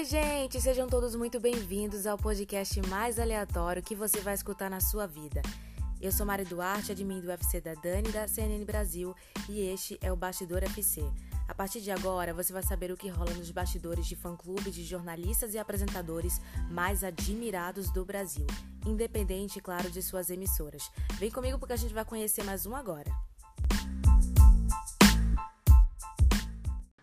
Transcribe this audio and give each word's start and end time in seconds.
Oi, 0.00 0.06
gente! 0.06 0.58
Sejam 0.62 0.88
todos 0.88 1.14
muito 1.14 1.38
bem-vindos 1.38 2.06
ao 2.06 2.16
podcast 2.16 2.80
mais 2.88 3.18
aleatório 3.18 3.82
que 3.82 3.94
você 3.94 4.18
vai 4.20 4.32
escutar 4.32 4.70
na 4.70 4.80
sua 4.80 5.06
vida. 5.06 5.42
Eu 6.00 6.10
sou 6.10 6.24
Mari 6.24 6.46
Duarte, 6.46 6.90
admin 6.90 7.20
do 7.20 7.28
UFC 7.28 7.60
da 7.60 7.74
Dani 7.74 8.10
da 8.10 8.26
CNN 8.26 8.64
Brasil 8.64 9.14
e 9.46 9.60
este 9.60 9.98
é 10.00 10.10
o 10.10 10.16
Bastidor 10.16 10.64
FC. 10.64 11.02
A 11.46 11.54
partir 11.54 11.82
de 11.82 11.90
agora, 11.90 12.32
você 12.32 12.50
vai 12.50 12.62
saber 12.62 12.90
o 12.90 12.96
que 12.96 13.10
rola 13.10 13.34
nos 13.34 13.50
bastidores 13.50 14.06
de 14.06 14.16
fã-clube 14.16 14.70
de 14.70 14.84
jornalistas 14.84 15.52
e 15.52 15.58
apresentadores 15.58 16.40
mais 16.70 17.04
admirados 17.04 17.92
do 17.92 18.02
Brasil, 18.02 18.46
independente, 18.86 19.60
claro, 19.60 19.90
de 19.90 20.02
suas 20.02 20.30
emissoras. 20.30 20.90
Vem 21.18 21.30
comigo 21.30 21.58
porque 21.58 21.74
a 21.74 21.76
gente 21.76 21.92
vai 21.92 22.06
conhecer 22.06 22.42
mais 22.42 22.64
um 22.64 22.74
agora. 22.74 23.10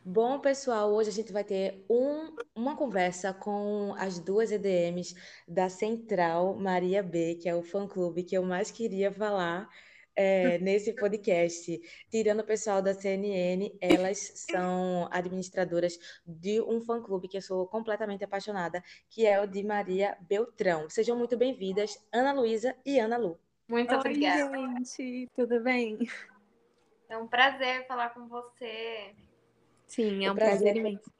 Bom, 0.09 0.39
pessoal, 0.39 0.93
hoje 0.93 1.09
a 1.09 1.11
gente 1.11 1.33
vai 1.33 1.43
ter 1.43 1.83
um, 1.89 2.33
uma 2.55 2.77
conversa 2.77 3.33
com 3.33 3.93
as 3.97 4.17
duas 4.17 4.53
EDMs 4.53 5.13
da 5.45 5.67
Central 5.67 6.55
Maria 6.55 7.03
B, 7.03 7.35
que 7.35 7.49
é 7.49 7.53
o 7.53 7.61
fã-clube 7.61 8.23
que 8.23 8.33
eu 8.33 8.41
mais 8.41 8.71
queria 8.71 9.11
falar 9.11 9.69
é, 10.15 10.59
nesse 10.63 10.93
podcast. 10.93 11.77
Tirando 12.09 12.39
o 12.39 12.45
pessoal 12.45 12.81
da 12.81 12.93
CNN, 12.93 13.77
elas 13.81 14.45
são 14.49 15.09
administradoras 15.11 15.99
de 16.25 16.61
um 16.61 16.79
fã-clube 16.79 17.27
que 17.27 17.35
eu 17.35 17.41
sou 17.41 17.67
completamente 17.67 18.23
apaixonada, 18.23 18.81
que 19.09 19.25
é 19.25 19.41
o 19.41 19.45
de 19.45 19.61
Maria 19.61 20.17
Beltrão. 20.21 20.89
Sejam 20.89 21.17
muito 21.17 21.35
bem-vindas, 21.35 22.01
Ana 22.13 22.31
Luísa 22.31 22.73
e 22.85 22.97
Ana 22.97 23.17
Lu. 23.17 23.37
Muito 23.67 23.91
Oi, 23.91 23.99
obrigada. 23.99 24.55
gente, 24.85 25.29
tudo 25.35 25.61
bem? 25.61 25.97
É 27.09 27.17
um 27.17 27.27
prazer 27.27 27.85
falar 27.87 28.11
com 28.13 28.25
você. 28.29 29.13
Sim, 29.87 30.25
é 30.25 30.29
O 30.29 30.33
um 30.33 30.35
prazer 30.35 30.59
prazer 30.59 30.75
é 30.75 30.79
imenso. 30.79 31.11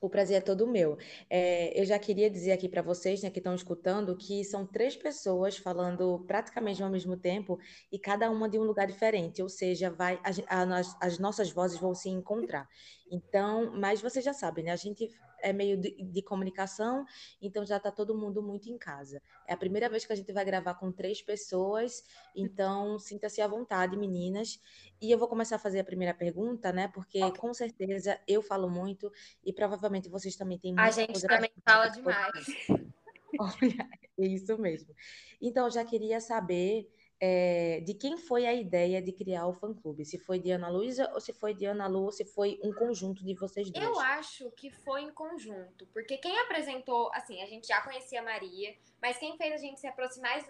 O 0.00 0.10
prazer 0.10 0.36
é 0.36 0.40
todo 0.40 0.66
meu. 0.66 0.98
É, 1.30 1.80
eu 1.80 1.84
já 1.86 1.98
queria 1.98 2.28
dizer 2.28 2.52
aqui 2.52 2.68
para 2.68 2.82
vocês, 2.82 3.22
né, 3.22 3.30
que 3.30 3.38
estão 3.38 3.54
escutando, 3.54 4.14
que 4.14 4.44
são 4.44 4.66
três 4.66 4.94
pessoas 4.94 5.56
falando 5.56 6.22
praticamente 6.26 6.82
ao 6.82 6.90
mesmo 6.90 7.16
tempo 7.16 7.58
e 7.90 7.98
cada 7.98 8.30
uma 8.30 8.46
de 8.46 8.58
um 8.58 8.64
lugar 8.64 8.86
diferente, 8.86 9.42
ou 9.42 9.48
seja, 9.48 9.90
vai, 9.90 10.20
a 10.22 10.62
a 10.62 10.80
as 11.00 11.18
nossas 11.18 11.50
vozes 11.50 11.80
vão 11.80 11.94
se 11.94 12.10
encontrar. 12.10 12.68
Então, 13.10 13.72
mas 13.80 14.02
vocês 14.02 14.22
já 14.22 14.34
sabem, 14.34 14.64
né? 14.64 14.72
A 14.72 14.76
gente 14.76 15.08
é 15.44 15.52
meio 15.52 15.76
de, 15.76 15.90
de 16.02 16.22
comunicação, 16.22 17.04
então 17.40 17.64
já 17.64 17.76
está 17.76 17.90
todo 17.90 18.16
mundo 18.16 18.42
muito 18.42 18.68
em 18.70 18.78
casa. 18.78 19.22
É 19.46 19.52
a 19.52 19.56
primeira 19.56 19.88
vez 19.88 20.06
que 20.06 20.12
a 20.12 20.16
gente 20.16 20.32
vai 20.32 20.44
gravar 20.44 20.74
com 20.74 20.90
três 20.90 21.20
pessoas, 21.22 22.02
então 22.34 22.98
sinta-se 22.98 23.40
à 23.40 23.46
vontade, 23.46 23.96
meninas. 23.96 24.58
E 25.00 25.10
eu 25.10 25.18
vou 25.18 25.28
começar 25.28 25.56
a 25.56 25.58
fazer 25.58 25.80
a 25.80 25.84
primeira 25.84 26.14
pergunta, 26.14 26.72
né? 26.72 26.88
Porque 26.88 27.20
com 27.38 27.52
certeza 27.52 28.18
eu 28.26 28.40
falo 28.40 28.70
muito 28.70 29.12
e 29.44 29.52
provavelmente 29.52 30.08
vocês 30.08 30.34
também 30.34 30.58
têm 30.58 30.72
A 30.72 30.82
muita 30.82 30.92
gente 30.92 31.12
coisa 31.12 31.26
para 31.26 31.36
também 31.36 31.52
fala 31.64 31.88
demais. 31.88 32.46
Olha, 33.38 33.88
é 34.18 34.26
isso 34.26 34.56
mesmo. 34.58 34.94
Então, 35.40 35.66
eu 35.66 35.70
já 35.70 35.84
queria 35.84 36.20
saber 36.20 36.88
é, 37.20 37.80
de 37.80 37.94
quem 37.94 38.18
foi 38.18 38.46
a 38.46 38.52
ideia 38.52 39.00
de 39.00 39.12
criar 39.12 39.46
o 39.46 39.52
fã-clube. 39.52 40.04
Se 40.04 40.18
foi 40.18 40.38
de 40.38 40.50
Ana 40.50 40.68
Luísa 40.68 41.10
ou 41.14 41.20
se 41.20 41.32
foi 41.32 41.54
de 41.54 41.64
Ana 41.64 41.86
Lu 41.86 42.04
ou 42.04 42.12
se 42.12 42.24
foi 42.24 42.58
um 42.62 42.72
conjunto 42.72 43.24
de 43.24 43.34
vocês 43.34 43.70
Eu 43.74 43.92
duas. 43.92 43.98
acho 43.98 44.50
que 44.52 44.70
foi 44.70 45.02
em 45.02 45.12
conjunto, 45.12 45.86
porque 45.92 46.18
quem 46.18 46.38
apresentou, 46.40 47.10
assim, 47.14 47.40
a 47.42 47.46
gente 47.46 47.66
já 47.66 47.80
conhecia 47.80 48.20
a 48.20 48.24
Maria, 48.24 48.74
mas 49.00 49.18
quem 49.18 49.36
fez 49.36 49.54
a 49.54 49.56
gente 49.58 49.80
se 49.80 49.86
aproximar, 49.86 50.44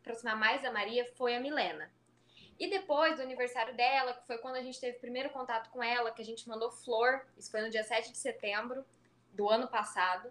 aproximar 0.00 0.36
mais 0.36 0.60
da 0.62 0.72
Maria 0.72 1.04
foi 1.16 1.36
a 1.36 1.40
Milena. 1.40 1.90
E 2.58 2.68
depois 2.68 3.16
do 3.16 3.22
aniversário 3.22 3.74
dela, 3.76 4.14
que 4.14 4.26
foi 4.26 4.38
quando 4.38 4.56
a 4.56 4.62
gente 4.62 4.80
teve 4.80 4.96
o 4.96 5.00
primeiro 5.00 5.30
contato 5.30 5.70
com 5.70 5.80
ela, 5.82 6.10
que 6.10 6.20
a 6.20 6.24
gente 6.24 6.48
mandou 6.48 6.70
flor, 6.70 7.24
isso 7.36 7.50
foi 7.50 7.62
no 7.62 7.70
dia 7.70 7.84
7 7.84 8.10
de 8.10 8.18
setembro 8.18 8.84
do 9.32 9.48
ano 9.48 9.68
passado. 9.68 10.28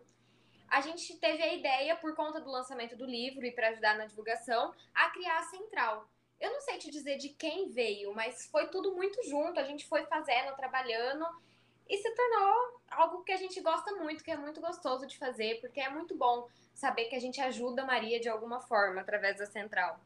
A 0.67 0.81
gente 0.81 1.15
teve 1.17 1.41
a 1.41 1.53
ideia, 1.53 1.95
por 1.95 2.15
conta 2.15 2.39
do 2.39 2.51
lançamento 2.51 2.95
do 2.95 3.05
livro 3.05 3.45
e 3.45 3.51
para 3.51 3.69
ajudar 3.69 3.97
na 3.97 4.05
divulgação, 4.05 4.73
a 4.93 5.09
criar 5.09 5.39
a 5.39 5.43
central. 5.43 6.07
Eu 6.39 6.51
não 6.51 6.61
sei 6.61 6.77
te 6.77 6.91
dizer 6.91 7.17
de 7.17 7.29
quem 7.29 7.69
veio, 7.69 8.13
mas 8.13 8.45
foi 8.47 8.67
tudo 8.67 8.93
muito 8.93 9.21
junto. 9.23 9.59
A 9.59 9.63
gente 9.63 9.87
foi 9.87 10.05
fazendo, 10.05 10.55
trabalhando 10.55 11.25
e 11.89 11.97
se 11.97 12.13
tornou 12.13 12.81
algo 12.89 13.23
que 13.23 13.31
a 13.31 13.37
gente 13.37 13.59
gosta 13.61 13.95
muito, 13.95 14.23
que 14.23 14.31
é 14.31 14.37
muito 14.37 14.61
gostoso 14.61 15.07
de 15.07 15.17
fazer, 15.17 15.59
porque 15.61 15.79
é 15.79 15.89
muito 15.89 16.15
bom 16.15 16.47
saber 16.73 17.05
que 17.05 17.15
a 17.15 17.19
gente 17.19 17.41
ajuda 17.41 17.81
a 17.81 17.85
Maria 17.85 18.19
de 18.19 18.29
alguma 18.29 18.59
forma 18.59 19.01
através 19.01 19.37
da 19.37 19.45
central. 19.45 19.99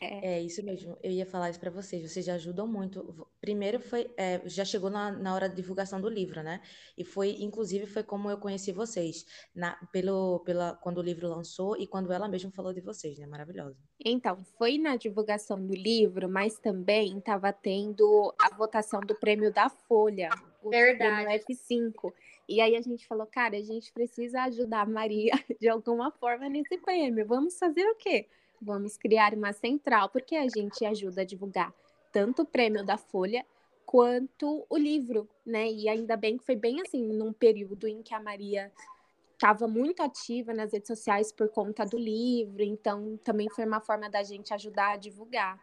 É 0.00 0.40
isso 0.40 0.62
mesmo, 0.62 0.96
eu 1.02 1.10
ia 1.10 1.26
falar 1.26 1.50
isso 1.50 1.60
para 1.60 1.70
vocês, 1.70 2.10
vocês 2.10 2.24
já 2.24 2.34
ajudam 2.34 2.66
muito. 2.66 3.26
Primeiro 3.40 3.80
foi, 3.80 4.10
é, 4.16 4.40
já 4.46 4.64
chegou 4.64 4.90
na, 4.90 5.10
na 5.12 5.34
hora 5.34 5.48
da 5.48 5.54
divulgação 5.54 6.00
do 6.00 6.08
livro, 6.08 6.42
né? 6.42 6.60
E 6.96 7.04
foi, 7.04 7.36
inclusive, 7.40 7.86
foi 7.86 8.02
como 8.02 8.30
eu 8.30 8.38
conheci 8.38 8.72
vocês, 8.72 9.24
na, 9.54 9.76
pelo, 9.92 10.40
pela, 10.40 10.74
quando 10.76 10.98
o 10.98 11.02
livro 11.02 11.28
lançou 11.28 11.76
e 11.76 11.86
quando 11.86 12.12
ela 12.12 12.28
mesma 12.28 12.50
falou 12.50 12.72
de 12.72 12.80
vocês, 12.80 13.18
né? 13.18 13.26
Maravilhosa. 13.26 13.76
Então, 14.04 14.42
foi 14.58 14.78
na 14.78 14.96
divulgação 14.96 15.64
do 15.64 15.74
livro, 15.74 16.28
mas 16.28 16.58
também 16.58 17.18
estava 17.18 17.52
tendo 17.52 18.34
a 18.40 18.54
votação 18.54 19.00
do 19.00 19.14
prêmio 19.14 19.52
da 19.52 19.68
Folha, 19.68 20.30
o 20.62 20.70
Verdade. 20.70 21.24
prêmio 21.24 21.44
F5. 21.44 22.12
E 22.48 22.60
aí 22.60 22.76
a 22.76 22.80
gente 22.82 23.06
falou, 23.06 23.26
cara, 23.26 23.56
a 23.56 23.62
gente 23.62 23.92
precisa 23.92 24.42
ajudar 24.42 24.82
a 24.82 24.86
Maria 24.86 25.32
de 25.60 25.68
alguma 25.68 26.10
forma 26.10 26.48
nesse 26.48 26.76
prêmio. 26.78 27.26
Vamos 27.26 27.58
fazer 27.58 27.84
o 27.86 27.94
quê? 27.96 28.28
Vamos 28.64 28.96
criar 28.96 29.34
uma 29.34 29.52
central, 29.52 30.08
porque 30.08 30.34
a 30.34 30.48
gente 30.48 30.84
ajuda 30.84 31.20
a 31.20 31.24
divulgar 31.24 31.72
tanto 32.10 32.42
o 32.42 32.46
prêmio 32.46 32.84
da 32.84 32.96
Folha 32.96 33.44
quanto 33.84 34.64
o 34.70 34.76
livro, 34.78 35.28
né? 35.44 35.70
E 35.70 35.88
ainda 35.88 36.16
bem 36.16 36.38
que 36.38 36.44
foi 36.44 36.56
bem 36.56 36.80
assim, 36.80 37.02
num 37.12 37.32
período 37.32 37.86
em 37.86 38.02
que 38.02 38.14
a 38.14 38.20
Maria 38.20 38.72
estava 39.32 39.68
muito 39.68 40.02
ativa 40.02 40.54
nas 40.54 40.72
redes 40.72 40.86
sociais 40.86 41.30
por 41.30 41.48
conta 41.48 41.84
do 41.84 41.98
livro, 41.98 42.62
então 42.62 43.18
também 43.22 43.50
foi 43.50 43.66
uma 43.66 43.80
forma 43.80 44.08
da 44.08 44.22
gente 44.22 44.54
ajudar 44.54 44.92
a 44.92 44.96
divulgar. 44.96 45.60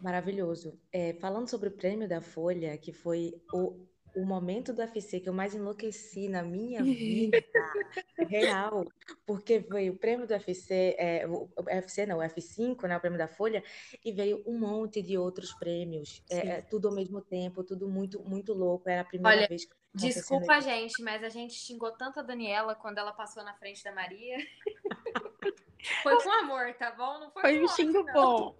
Maravilhoso. 0.00 0.78
É, 0.92 1.14
falando 1.14 1.48
sobre 1.48 1.68
o 1.68 1.72
prêmio 1.72 2.08
da 2.08 2.20
Folha, 2.20 2.76
que 2.78 2.92
foi 2.92 3.34
o, 3.52 3.74
o 4.16 4.24
momento 4.24 4.72
do 4.72 4.80
UFC 4.80 5.20
que 5.20 5.28
eu 5.28 5.32
mais 5.32 5.54
enlouqueci 5.54 6.28
na 6.28 6.42
minha 6.42 6.82
vida, 6.84 7.44
real, 8.28 8.84
porque 9.26 9.58
veio 9.58 9.92
o 9.92 9.96
prêmio 9.96 10.26
do 10.26 10.32
UFC, 10.32 10.94
é, 10.98 11.26
o 11.26 11.48
UFC 11.66 12.06
não, 12.06 12.18
o 12.18 12.22
F5, 12.22 12.88
né, 12.88 12.96
o 12.96 13.00
prêmio 13.00 13.18
da 13.18 13.28
Folha, 13.28 13.62
e 14.04 14.12
veio 14.12 14.42
um 14.46 14.58
monte 14.58 15.02
de 15.02 15.18
outros 15.18 15.52
prêmios, 15.54 16.22
é, 16.30 16.48
é, 16.48 16.62
tudo 16.62 16.88
ao 16.88 16.94
mesmo 16.94 17.20
tempo, 17.20 17.64
tudo 17.64 17.88
muito, 17.88 18.22
muito 18.22 18.52
louco. 18.52 18.88
Era 18.88 19.02
a 19.02 19.04
primeira 19.04 19.38
Olha, 19.38 19.48
vez 19.48 19.64
que 19.64 19.74
Desculpa, 19.94 20.58
isso. 20.58 20.68
gente, 20.68 21.02
mas 21.02 21.22
a 21.22 21.28
gente 21.28 21.54
xingou 21.54 21.92
tanto 21.92 22.18
a 22.18 22.22
Daniela 22.22 22.74
quando 22.74 22.98
ela 22.98 23.12
passou 23.12 23.44
na 23.44 23.54
frente 23.54 23.82
da 23.84 23.92
Maria. 23.92 24.36
Foi 26.02 26.20
com 26.20 26.30
amor, 26.32 26.74
tá 26.74 26.90
bom? 26.90 27.20
Não 27.20 27.30
foi, 27.30 27.42
Foi 27.42 27.58
com 27.58 27.64
um 27.64 27.68
xingo 27.68 28.02
não. 28.02 28.12
bom. 28.12 28.58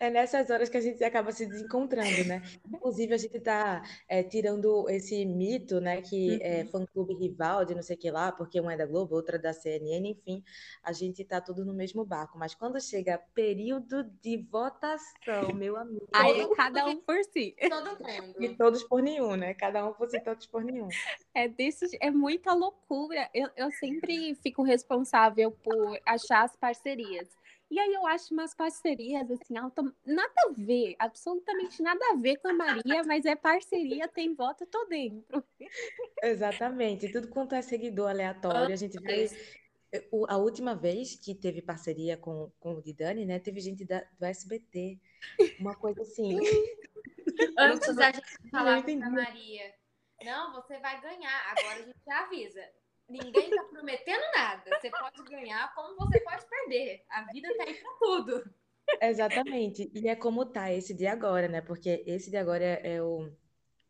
É 0.00 0.10
nessas 0.10 0.48
horas 0.50 0.68
que 0.68 0.76
a 0.76 0.80
gente 0.80 1.02
acaba 1.02 1.32
se 1.32 1.44
desencontrando, 1.46 2.24
né? 2.24 2.42
Inclusive, 2.72 3.14
a 3.14 3.16
gente 3.16 3.40
tá 3.40 3.82
é, 4.08 4.22
tirando 4.22 4.88
esse 4.88 5.24
mito, 5.24 5.80
né? 5.80 6.00
Que 6.00 6.38
é 6.42 6.62
Uhum. 6.62 6.68
fã-clube 6.68 7.14
rival 7.14 7.64
de 7.64 7.74
não 7.74 7.82
sei 7.82 7.96
o 7.96 7.98
que 7.98 8.10
lá, 8.10 8.30
porque 8.32 8.60
uma 8.60 8.74
é 8.74 8.76
da 8.76 8.86
Globo, 8.86 9.14
outra 9.14 9.36
é 9.36 9.38
da 9.40 9.52
CNN, 9.52 10.08
enfim, 10.10 10.42
a 10.82 10.92
gente 10.92 11.24
tá 11.24 11.40
tudo 11.40 11.64
no 11.64 11.72
mesmo 11.74 12.04
barco. 12.04 12.38
Mas 12.38 12.54
quando 12.54 12.80
chega 12.80 13.18
período 13.34 14.04
de 14.22 14.36
votação, 14.36 15.52
meu 15.54 15.76
amigo, 15.76 16.06
Aí 16.12 16.34
Todo 16.42 16.52
é 16.52 16.56
cada 16.56 16.86
um 16.86 16.96
por 16.98 17.22
si. 17.24 17.54
Todo 17.68 17.90
mundo. 17.90 18.42
e 18.42 18.48
todos 18.56 18.82
por 18.84 19.02
nenhum, 19.02 19.36
né? 19.36 19.54
Cada 19.54 19.86
um 19.86 19.92
por 19.92 20.08
si, 20.10 20.20
todos 20.20 20.46
por 20.46 20.64
nenhum. 20.64 20.88
É 21.34 21.48
desse, 21.48 21.96
é 22.00 22.10
muita 22.10 22.52
loucura. 22.54 23.28
Eu, 23.34 23.48
eu 23.56 23.70
sempre 23.72 24.34
fico 24.36 24.62
responsável 24.62 25.50
por 25.50 25.98
achar 26.06 26.44
as 26.44 26.56
parcerias. 26.56 27.28
E 27.70 27.78
aí 27.78 27.92
eu 27.92 28.06
acho 28.06 28.32
umas 28.32 28.54
parcerias 28.54 29.30
assim, 29.30 29.56
autom- 29.58 29.92
nada 30.06 30.32
a 30.46 30.52
ver, 30.52 30.96
absolutamente 30.98 31.82
nada 31.82 32.00
a 32.12 32.16
ver 32.16 32.38
com 32.38 32.48
a 32.48 32.52
Maria, 32.54 33.02
mas 33.04 33.26
é 33.26 33.36
parceria, 33.36 34.08
tem 34.08 34.34
voto, 34.34 34.62
eu 34.64 34.66
tô 34.66 34.84
dentro. 34.86 35.44
Exatamente. 36.22 37.12
Tudo 37.12 37.28
quanto 37.28 37.54
é 37.54 37.60
seguidor 37.62 38.08
aleatório, 38.08 38.72
a 38.72 38.76
gente 38.76 38.98
vê. 38.98 39.28
O- 40.10 40.26
A 40.28 40.36
última 40.36 40.74
vez 40.74 41.14
que 41.16 41.34
teve 41.34 41.62
parceria 41.62 42.16
com, 42.16 42.50
com 42.58 42.74
o 42.74 42.82
Didani, 42.82 43.24
né? 43.24 43.38
Teve 43.38 43.60
gente 43.60 43.84
da, 43.84 44.02
do 44.18 44.24
SBT. 44.24 44.98
Uma 45.58 45.74
coisa 45.74 46.02
assim. 46.02 46.38
Antes 47.58 47.94
da 47.94 48.10
gente 48.12 48.50
falar 48.50 48.78
entendi. 48.78 49.00
pra 49.00 49.10
Maria, 49.10 49.74
não, 50.24 50.52
você 50.54 50.78
vai 50.78 51.00
ganhar. 51.00 51.52
Agora 51.52 51.80
a 51.80 51.82
gente 51.82 51.98
já 52.06 52.24
avisa. 52.24 52.64
Ninguém 53.08 53.50
tá 53.50 53.64
prometendo 53.64 54.22
nada. 54.34 54.78
Você 54.78 54.90
pode 54.90 55.22
ganhar 55.24 55.74
como 55.74 55.96
você 55.96 56.20
pode 56.20 56.46
perder. 56.46 57.04
A 57.08 57.22
vida 57.32 57.48
tá 57.56 57.64
aí 57.64 57.74
pra 57.74 57.90
tudo. 57.98 58.54
Exatamente. 59.00 59.90
E 59.94 60.08
é 60.08 60.16
como 60.16 60.44
tá 60.44 60.72
esse 60.72 60.92
de 60.92 61.06
agora, 61.06 61.48
né? 61.48 61.60
Porque 61.60 62.02
esse 62.06 62.30
de 62.30 62.36
agora 62.36 62.64
é, 62.64 62.96
é 62.96 63.02
o, 63.02 63.30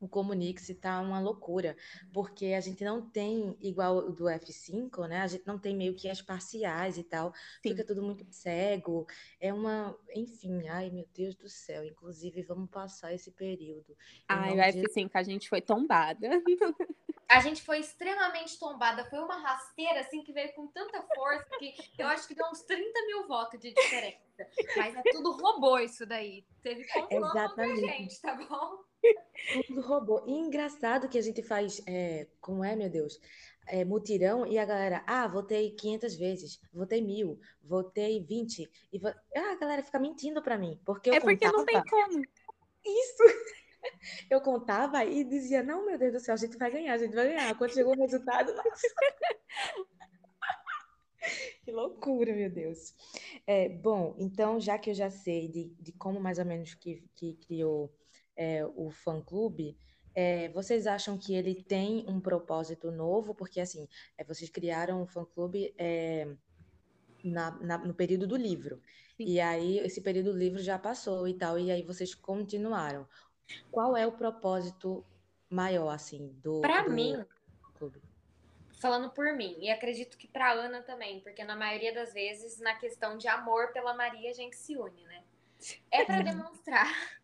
o 0.00 0.09
Comunique-se 0.09 0.75
tá 0.75 1.00
uma 1.00 1.20
loucura, 1.20 1.76
porque 2.12 2.47
a 2.47 2.61
gente 2.61 2.85
não 2.85 3.03
tem, 3.03 3.56
igual 3.61 3.97
o 3.97 4.12
do 4.12 4.25
F5, 4.25 5.09
né? 5.09 5.20
A 5.23 5.26
gente 5.26 5.47
não 5.47 5.59
tem 5.59 5.76
meio 5.76 5.94
que 5.94 6.09
as 6.09 6.23
parciais 6.23 6.99
e 6.99 7.03
tal, 7.03 7.32
Sim. 7.62 7.70
fica 7.70 7.85
tudo 7.85 8.03
muito 8.03 8.25
cego, 8.31 9.06
é 9.41 9.53
uma, 9.53 9.97
enfim, 10.15 10.69
ai 10.69 10.91
meu 10.91 11.06
Deus 11.12 11.35
do 11.35 11.49
céu, 11.49 11.85
inclusive 11.85 12.43
vamos 12.43 12.70
passar 12.70 13.12
esse 13.12 13.32
período. 13.32 13.97
Ai, 14.29 14.55
o 14.55 14.61
F5 14.61 15.11
a 15.15 15.23
gente 15.23 15.49
foi 15.49 15.61
tombada. 15.61 16.29
A 17.28 17.40
gente 17.40 17.62
foi 17.62 17.80
extremamente 17.80 18.58
tombada, 18.58 19.04
foi 19.04 19.19
uma 19.19 19.36
rasteira 19.36 20.00
assim 20.00 20.22
que 20.22 20.32
veio 20.32 20.50
com 20.54 20.66
tanta 20.69 21.02
força 21.14 21.46
que 21.58 21.75
eu 21.98 22.06
acho 22.06 22.26
que 22.26 22.34
deu 22.34 22.46
uns 22.46 22.62
30 22.62 23.06
mil 23.06 23.28
votos 23.28 23.60
de 23.60 23.72
diferença. 23.72 24.19
Mas 24.76 24.96
é 24.96 25.02
tudo 25.12 25.32
robô 25.32 25.78
isso 25.78 26.06
daí. 26.06 26.42
Teve 26.62 26.86
complô 26.88 27.28
contra 27.30 27.64
a 27.64 27.76
gente, 27.76 28.20
tá 28.22 28.34
bom? 28.34 28.78
Tudo 29.66 29.80
robô. 29.82 30.25
E 30.26 30.32
engraçado 30.32 31.08
que 31.08 31.19
a 31.19 31.22
gente 31.22 31.42
faz, 31.42 31.82
é, 31.86 32.26
como 32.40 32.64
é, 32.64 32.75
meu 32.75 32.88
Deus? 32.88 33.20
É, 33.66 33.84
mutirão 33.84 34.46
e 34.46 34.58
a 34.58 34.64
galera, 34.64 35.04
ah, 35.06 35.26
votei 35.26 35.72
500 35.72 36.16
vezes, 36.16 36.60
votei 36.72 37.02
mil, 37.02 37.38
votei 37.62 38.24
20. 38.24 38.70
E 38.90 38.98
vo... 38.98 39.08
ah, 39.08 39.52
a 39.52 39.56
galera 39.56 39.82
fica 39.82 39.98
mentindo 39.98 40.42
pra 40.42 40.56
mim. 40.56 40.81
Porque 40.82 41.10
eu 41.10 41.14
é 41.14 41.20
porque 41.20 41.44
contava... 41.44 41.58
não 41.58 41.66
tem 41.66 41.84
como. 41.84 42.24
Isso! 42.86 43.22
Eu 44.30 44.40
contava 44.40 45.04
e 45.04 45.25
dizia, 45.25 45.62
não, 45.62 45.86
meu 45.86 45.98
Deus 45.98 46.12
do 46.12 46.20
céu, 46.20 46.34
a 46.34 46.38
gente 46.38 46.56
vai 46.56 46.70
ganhar, 46.70 46.94
a 46.94 46.98
gente 46.98 47.14
vai 47.14 47.28
ganhar. 47.28 47.56
Quando 47.56 47.75
chegou 47.75 47.94
o 47.96 48.00
resultado, 48.00 48.52
nossa. 48.54 48.88
Que 51.64 51.72
loucura, 51.72 52.34
meu 52.34 52.50
Deus. 52.50 52.94
É, 53.46 53.69
bom, 53.69 54.14
então, 54.19 54.60
já 54.60 54.78
que 54.78 54.90
eu 54.90 54.94
já 54.94 55.10
sei 55.10 55.48
de, 55.48 55.69
de 55.80 55.92
como 55.92 56.20
mais 56.20 56.38
ou 56.38 56.44
menos 56.44 56.75
que, 56.75 57.02
que 57.14 57.34
criou 57.46 57.92
é, 58.36 58.64
o 58.64 58.90
fã-clube, 58.90 59.76
é, 60.14 60.48
vocês 60.50 60.86
acham 60.86 61.19
que 61.19 61.34
ele 61.34 61.62
tem 61.62 62.04
um 62.08 62.20
propósito 62.20 62.90
novo? 62.90 63.34
Porque, 63.34 63.60
assim, 63.60 63.88
é, 64.16 64.24
vocês 64.24 64.50
criaram 64.50 65.02
o 65.02 65.06
fã-clube 65.06 65.74
é, 65.76 66.28
na, 67.22 67.50
na, 67.60 67.78
no 67.78 67.94
período 67.94 68.26
do 68.26 68.36
livro. 68.36 68.81
Sim. 69.16 69.24
E 69.24 69.40
aí, 69.40 69.78
esse 69.78 70.00
período 70.00 70.32
do 70.32 70.38
livro 70.38 70.60
já 70.60 70.78
passou 70.78 71.26
e 71.28 71.34
tal, 71.34 71.58
e 71.58 71.70
aí 71.70 71.82
vocês 71.82 72.14
continuaram. 72.14 73.06
Qual 73.70 73.96
é 73.96 74.06
o 74.06 74.12
propósito 74.12 75.04
maior, 75.48 75.90
assim, 75.90 76.28
do, 76.42 76.60
Para 76.60 76.88
mim, 76.88 77.24
clube? 77.74 78.02
falando 78.80 79.10
por 79.10 79.32
mim, 79.34 79.56
e 79.60 79.70
acredito 79.70 80.16
que 80.16 80.28
para 80.28 80.52
Ana 80.52 80.82
também, 80.82 81.20
porque 81.20 81.42
na 81.44 81.56
maioria 81.56 81.92
das 81.92 82.12
vezes, 82.12 82.58
na 82.58 82.74
questão 82.74 83.16
de 83.16 83.26
amor 83.26 83.72
pela 83.72 83.94
Maria, 83.94 84.30
a 84.30 84.34
gente 84.34 84.56
se 84.56 84.76
une, 84.76 85.04
né? 85.04 85.24
É 85.90 86.04
para 86.04 86.22
demonstrar 86.22 87.18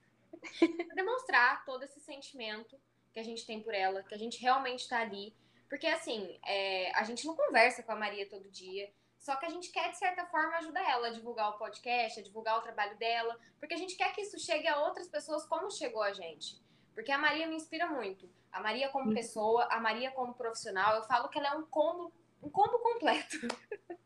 demonstrar 0.94 1.64
todo 1.64 1.84
esse 1.84 2.00
sentimento 2.00 2.78
que 3.12 3.20
a 3.20 3.22
gente 3.22 3.46
tem 3.46 3.62
por 3.62 3.74
ela, 3.74 4.02
que 4.02 4.14
a 4.14 4.18
gente 4.18 4.40
realmente 4.40 4.80
está 4.80 5.00
ali. 5.00 5.34
Porque, 5.68 5.86
assim, 5.86 6.38
é, 6.44 6.90
a 6.94 7.04
gente 7.04 7.26
não 7.26 7.34
conversa 7.34 7.82
com 7.82 7.92
a 7.92 7.96
Maria 7.96 8.28
todo 8.28 8.50
dia, 8.50 8.90
só 9.24 9.36
que 9.36 9.46
a 9.46 9.48
gente 9.48 9.70
quer, 9.70 9.90
de 9.90 9.96
certa 9.96 10.26
forma, 10.26 10.58
ajudar 10.58 10.86
ela 10.86 11.08
a 11.08 11.10
divulgar 11.10 11.48
o 11.48 11.56
podcast, 11.56 12.20
a 12.20 12.22
divulgar 12.22 12.58
o 12.58 12.60
trabalho 12.60 12.94
dela, 12.98 13.40
porque 13.58 13.72
a 13.72 13.76
gente 13.78 13.96
quer 13.96 14.12
que 14.12 14.20
isso 14.20 14.38
chegue 14.38 14.68
a 14.68 14.78
outras 14.82 15.08
pessoas 15.08 15.46
como 15.46 15.70
chegou 15.70 16.02
a 16.02 16.12
gente. 16.12 16.62
Porque 16.92 17.10
a 17.10 17.16
Maria 17.16 17.46
me 17.46 17.56
inspira 17.56 17.86
muito. 17.86 18.28
A 18.52 18.60
Maria 18.60 18.90
como 18.90 19.14
pessoa, 19.14 19.66
a 19.70 19.80
Maria 19.80 20.10
como 20.10 20.34
profissional, 20.34 20.96
eu 20.96 21.04
falo 21.04 21.30
que 21.30 21.38
ela 21.38 21.54
é 21.54 21.56
um 21.56 21.64
combo, 21.64 22.12
um 22.42 22.50
combo 22.50 22.78
completo. 22.80 23.38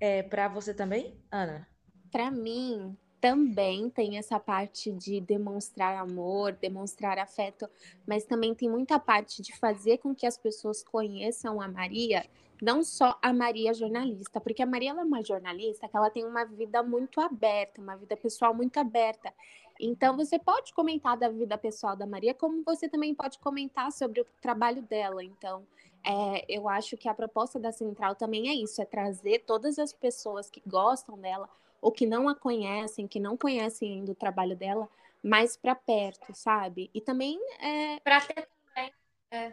É, 0.00 0.24
para 0.24 0.48
você 0.48 0.74
também, 0.74 1.16
Ana? 1.30 1.68
Para 2.10 2.28
mim, 2.28 2.98
também 3.24 3.88
tem 3.88 4.18
essa 4.18 4.38
parte 4.38 4.92
de 4.92 5.18
demonstrar 5.18 5.96
amor, 5.96 6.52
demonstrar 6.52 7.18
afeto, 7.18 7.66
mas 8.06 8.26
também 8.26 8.54
tem 8.54 8.68
muita 8.68 8.98
parte 8.98 9.40
de 9.40 9.56
fazer 9.56 9.96
com 9.96 10.14
que 10.14 10.26
as 10.26 10.36
pessoas 10.36 10.82
conheçam 10.82 11.58
a 11.58 11.66
Maria, 11.66 12.26
não 12.60 12.84
só 12.84 13.18
a 13.22 13.32
Maria 13.32 13.72
jornalista, 13.72 14.42
porque 14.42 14.62
a 14.62 14.66
Maria 14.66 14.90
é 14.90 14.92
uma 14.92 15.24
jornalista 15.24 15.88
que 15.88 15.96
ela 15.96 16.10
tem 16.10 16.22
uma 16.22 16.44
vida 16.44 16.82
muito 16.82 17.18
aberta, 17.18 17.80
uma 17.80 17.96
vida 17.96 18.14
pessoal 18.14 18.52
muito 18.52 18.76
aberta. 18.78 19.32
Então 19.80 20.14
você 20.14 20.38
pode 20.38 20.74
comentar 20.74 21.16
da 21.16 21.30
vida 21.30 21.56
pessoal 21.56 21.96
da 21.96 22.06
Maria, 22.06 22.34
como 22.34 22.62
você 22.62 22.90
também 22.90 23.14
pode 23.14 23.38
comentar 23.38 23.90
sobre 23.90 24.20
o 24.20 24.26
trabalho 24.38 24.82
dela. 24.82 25.24
Então, 25.24 25.66
é, 26.04 26.44
eu 26.46 26.68
acho 26.68 26.94
que 26.98 27.08
a 27.08 27.14
proposta 27.14 27.58
da 27.58 27.72
Central 27.72 28.16
também 28.16 28.50
é 28.50 28.54
isso, 28.54 28.82
é 28.82 28.84
trazer 28.84 29.44
todas 29.46 29.78
as 29.78 29.94
pessoas 29.94 30.50
que 30.50 30.62
gostam 30.66 31.18
dela 31.18 31.48
ou 31.84 31.92
que 31.92 32.06
não 32.06 32.30
a 32.30 32.34
conhecem, 32.34 33.06
que 33.06 33.20
não 33.20 33.36
conhecem 33.36 33.92
ainda 33.92 34.12
o 34.12 34.14
trabalho 34.14 34.56
dela, 34.56 34.88
mais 35.22 35.54
para 35.54 35.74
perto, 35.74 36.34
sabe? 36.34 36.90
E 36.94 37.00
também 37.00 37.38
é... 37.60 38.00
para 38.00 38.22
ter 38.22 38.48
também 38.74 38.90
é, 39.30 39.52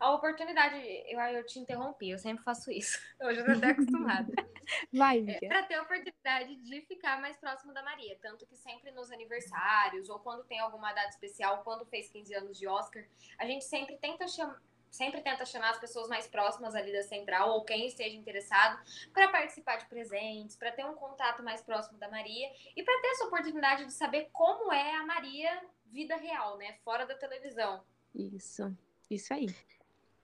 a 0.00 0.12
oportunidade. 0.14 0.76
Eu, 1.06 1.20
eu 1.20 1.44
te 1.44 1.58
interrompi, 1.58 2.08
eu 2.08 2.18
sempre 2.18 2.42
faço 2.42 2.70
isso. 2.70 2.98
Hoje 3.20 3.40
eu 3.40 3.44
tô 3.44 3.52
até 3.52 3.66
acostumada. 3.66 4.32
Vai, 4.90 5.26
é, 5.28 5.46
para 5.46 5.62
ter 5.64 5.74
a 5.74 5.82
oportunidade 5.82 6.56
de 6.56 6.80
ficar 6.86 7.20
mais 7.20 7.36
próximo 7.36 7.74
da 7.74 7.82
Maria, 7.82 8.18
tanto 8.22 8.46
que 8.46 8.56
sempre 8.56 8.90
nos 8.92 9.10
aniversários 9.12 10.08
ou 10.08 10.18
quando 10.20 10.42
tem 10.44 10.58
alguma 10.58 10.90
data 10.94 11.10
especial, 11.10 11.62
quando 11.64 11.84
fez 11.84 12.08
15 12.08 12.34
anos 12.34 12.58
de 12.58 12.66
Oscar, 12.66 13.04
a 13.38 13.44
gente 13.44 13.66
sempre 13.66 13.98
tenta 13.98 14.26
chamar 14.26 14.58
sempre 14.96 15.20
tenta 15.20 15.44
chamar 15.44 15.70
as 15.70 15.78
pessoas 15.78 16.08
mais 16.08 16.26
próximas 16.26 16.74
ali 16.74 16.92
da 16.92 17.02
central 17.02 17.50
ou 17.50 17.64
quem 17.64 17.86
esteja 17.86 18.16
interessado 18.16 18.82
para 19.12 19.28
participar 19.28 19.76
de 19.76 19.86
presentes, 19.86 20.56
para 20.56 20.72
ter 20.72 20.84
um 20.84 20.94
contato 20.94 21.42
mais 21.42 21.62
próximo 21.62 21.98
da 21.98 22.08
Maria 22.08 22.48
e 22.74 22.82
para 22.82 23.00
ter 23.00 23.08
essa 23.08 23.24
oportunidade 23.26 23.84
de 23.84 23.92
saber 23.92 24.28
como 24.32 24.72
é 24.72 24.96
a 24.96 25.04
Maria 25.04 25.62
vida 25.86 26.16
real, 26.16 26.56
né, 26.58 26.74
fora 26.84 27.06
da 27.06 27.14
televisão. 27.14 27.82
Isso, 28.14 28.76
isso 29.10 29.32
aí. 29.32 29.46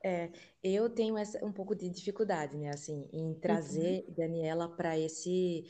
É, 0.04 0.30
eu 0.62 0.90
tenho 0.90 1.16
essa, 1.16 1.44
um 1.44 1.52
pouco 1.52 1.74
de 1.74 1.88
dificuldade, 1.88 2.56
né, 2.56 2.70
assim, 2.70 3.08
em 3.12 3.34
trazer 3.34 4.04
uhum. 4.08 4.14
Daniela 4.14 4.68
para 4.68 4.98
esse, 4.98 5.64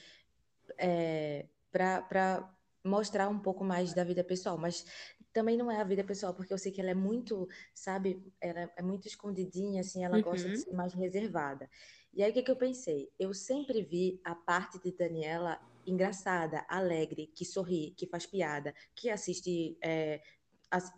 é, 0.79 1.47
para 1.71 2.49
mostrar 2.85 3.29
um 3.29 3.39
pouco 3.39 3.65
mais 3.65 3.95
da 3.95 4.05
vida 4.05 4.25
pessoal, 4.25 4.59
mas 4.59 4.85
também 5.33 5.57
não 5.57 5.71
é 5.71 5.81
a 5.81 5.85
vida 5.85 6.05
pessoal, 6.05 6.35
porque 6.35 6.53
eu 6.53 6.59
sei 6.59 6.71
que 6.73 6.81
ela 6.81 6.91
é 6.91 6.95
muito, 6.95 7.49
sabe, 7.75 8.23
ela 8.41 8.71
é 8.77 8.83
muito 8.83 9.07
escondidinha, 9.07 9.81
assim, 9.81 10.05
ela 10.05 10.17
uhum. 10.17 10.23
gosta 10.23 10.49
de 10.49 10.57
uhum. 10.57 10.61
ser 10.61 10.73
mais 10.73 10.93
reservada. 10.93 11.69
E 12.13 12.23
aí 12.23 12.31
o 12.31 12.35
que, 12.35 12.43
que 12.43 12.51
eu 12.51 12.57
pensei? 12.57 13.11
Eu 13.19 13.33
sempre 13.33 13.83
vi 13.83 14.21
a 14.25 14.35
parte 14.35 14.79
de 14.79 14.93
Daniela 14.93 15.59
engraçada, 15.87 16.65
alegre, 16.69 17.29
que 17.35 17.45
sorri, 17.45 17.95
que 17.97 18.07
faz 18.07 18.27
piada, 18.27 18.75
que 18.95 19.09
assiste 19.09 19.77
é, 19.83 20.21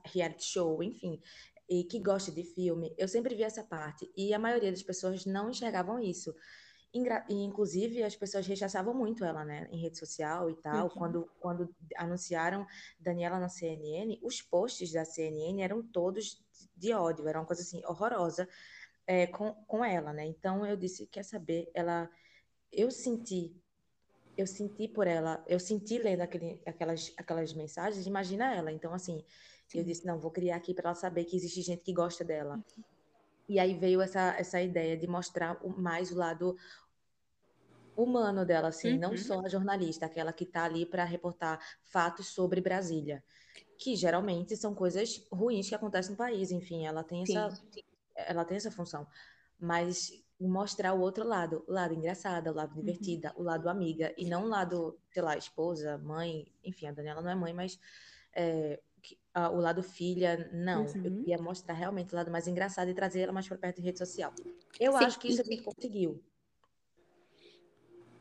reality 0.05 0.45
show, 0.45 0.83
enfim, 0.83 1.21
e 1.69 1.85
que 1.85 1.99
gosta 1.99 2.31
de 2.31 2.43
filme. 2.43 2.95
Eu 2.99 3.09
sempre 3.09 3.35
vi 3.35 3.43
essa 3.43 3.63
parte. 3.63 4.11
E 4.17 4.35
a 4.35 4.39
maioria 4.39 4.71
das 4.71 4.83
pessoas 4.83 5.25
não 5.25 5.51
enxergavam 5.51 5.99
isso. 5.99 6.35
E, 6.94 7.35
inclusive, 7.43 8.05
as 8.05 8.14
pessoas 8.14 8.46
rechaçavam 8.46 8.94
muito 8.94 9.24
ela, 9.24 9.44
né, 9.44 9.67
em 9.72 9.81
rede 9.81 9.98
social 9.98 10.48
e 10.48 10.55
tal. 10.55 10.84
Uhum. 10.84 10.91
Quando, 10.91 11.31
quando 11.41 11.74
anunciaram 11.96 12.65
Daniela 13.01 13.41
na 13.41 13.48
CNN, 13.48 14.17
os 14.22 14.41
posts 14.41 14.93
da 14.93 15.05
CNN 15.05 15.60
eram 15.60 15.82
todos 15.82 16.41
de 16.77 16.93
ódio, 16.93 17.27
era 17.27 17.41
uma 17.41 17.46
coisa 17.46 17.63
assim 17.63 17.84
horrorosa 17.84 18.48
é, 19.06 19.27
com, 19.27 19.53
com 19.67 19.84
ela, 19.84 20.13
né? 20.13 20.24
Então 20.24 20.65
eu 20.65 20.77
disse, 20.77 21.06
quer 21.06 21.24
saber? 21.24 21.69
Ela, 21.74 22.08
eu 22.72 22.91
senti, 22.93 23.55
eu 24.36 24.46
senti 24.46 24.86
por 24.86 25.08
ela, 25.08 25.44
eu 25.48 25.58
senti 25.58 25.98
lendo 25.98 26.20
aquele, 26.20 26.63
aquelas, 26.65 27.13
aquelas 27.17 27.53
mensagens, 27.53 28.06
imagina 28.06 28.55
ela. 28.55 28.70
Então 28.70 28.94
assim, 28.94 29.24
Sim. 29.67 29.79
eu 29.79 29.84
disse, 29.84 30.06
não, 30.06 30.20
vou 30.20 30.31
criar 30.31 30.56
aqui 30.56 30.72
para 30.72 30.91
ela 30.91 30.94
saber 30.94 31.24
que 31.24 31.36
existe 31.36 31.60
gente 31.60 31.82
que 31.82 31.93
gosta 31.93 32.24
dela. 32.24 32.55
Uhum. 32.55 32.84
E 33.46 33.58
aí 33.58 33.74
veio 33.74 34.01
essa, 34.01 34.34
essa 34.39 34.60
ideia 34.63 34.96
de 34.96 35.06
mostrar 35.06 35.60
mais 35.77 36.10
o 36.10 36.17
lado 36.17 36.56
humano 37.96 38.44
dela, 38.44 38.69
assim, 38.69 38.94
uhum. 38.94 39.01
não 39.01 39.17
só 39.17 39.41
a 39.41 39.48
jornalista, 39.48 40.06
aquela 40.06 40.32
que 40.32 40.44
está 40.44 40.65
ali 40.65 40.86
para 40.86 41.05
reportar 41.05 41.58
fatos 41.82 42.29
sobre 42.29 42.60
Brasília, 42.60 43.22
que 43.79 43.96
geralmente 43.96 44.56
são 44.56 44.74
coisas 44.74 45.27
ruins 45.31 45.69
que 45.69 45.74
acontecem 45.74 46.13
no 46.13 46.17
país, 46.17 46.51
enfim, 46.51 46.86
ela 46.86 47.03
tem 47.03 47.22
essa, 47.22 47.63
ela 48.15 48.44
tem 48.44 48.56
essa 48.56 48.70
função, 48.70 49.06
mas 49.58 50.10
mostrar 50.41 50.94
o 50.94 51.01
outro 51.01 51.27
lado, 51.27 51.65
o 51.67 51.72
lado 51.72 51.94
engraçado, 51.94 52.51
o 52.51 52.55
lado 52.55 52.74
uhum. 52.74 52.81
divertida, 52.81 53.32
uhum. 53.36 53.43
o 53.43 53.44
lado 53.44 53.69
amiga, 53.69 54.13
e 54.17 54.27
não 54.27 54.44
o 54.44 54.48
lado, 54.48 54.98
sei 55.13 55.22
lá, 55.22 55.36
esposa, 55.36 55.98
mãe, 55.98 56.46
enfim, 56.63 56.86
a 56.86 56.93
Daniela 56.93 57.22
não 57.22 57.31
é 57.31 57.34
mãe, 57.34 57.53
mas 57.53 57.79
é, 58.34 58.81
o 59.53 59.56
lado 59.56 59.82
filha, 59.82 60.48
não. 60.53 60.84
Uhum. 60.84 61.05
Eu 61.05 61.17
queria 61.17 61.39
mostrar 61.39 61.74
realmente 61.74 62.13
o 62.13 62.17
lado 62.17 62.31
mais 62.31 62.46
engraçado 62.46 62.89
e 62.89 62.94
trazer 62.94 63.20
ela 63.20 63.32
mais 63.32 63.46
para 63.46 63.58
perto 63.58 63.77
de 63.77 63.82
rede 63.82 63.98
social. 63.98 64.32
Eu 64.79 64.93
Sim. 64.93 65.05
acho 65.05 65.19
que 65.19 65.29
isso 65.29 65.43
a 65.43 65.44
gente 65.44 65.63
conseguiu. 65.63 66.22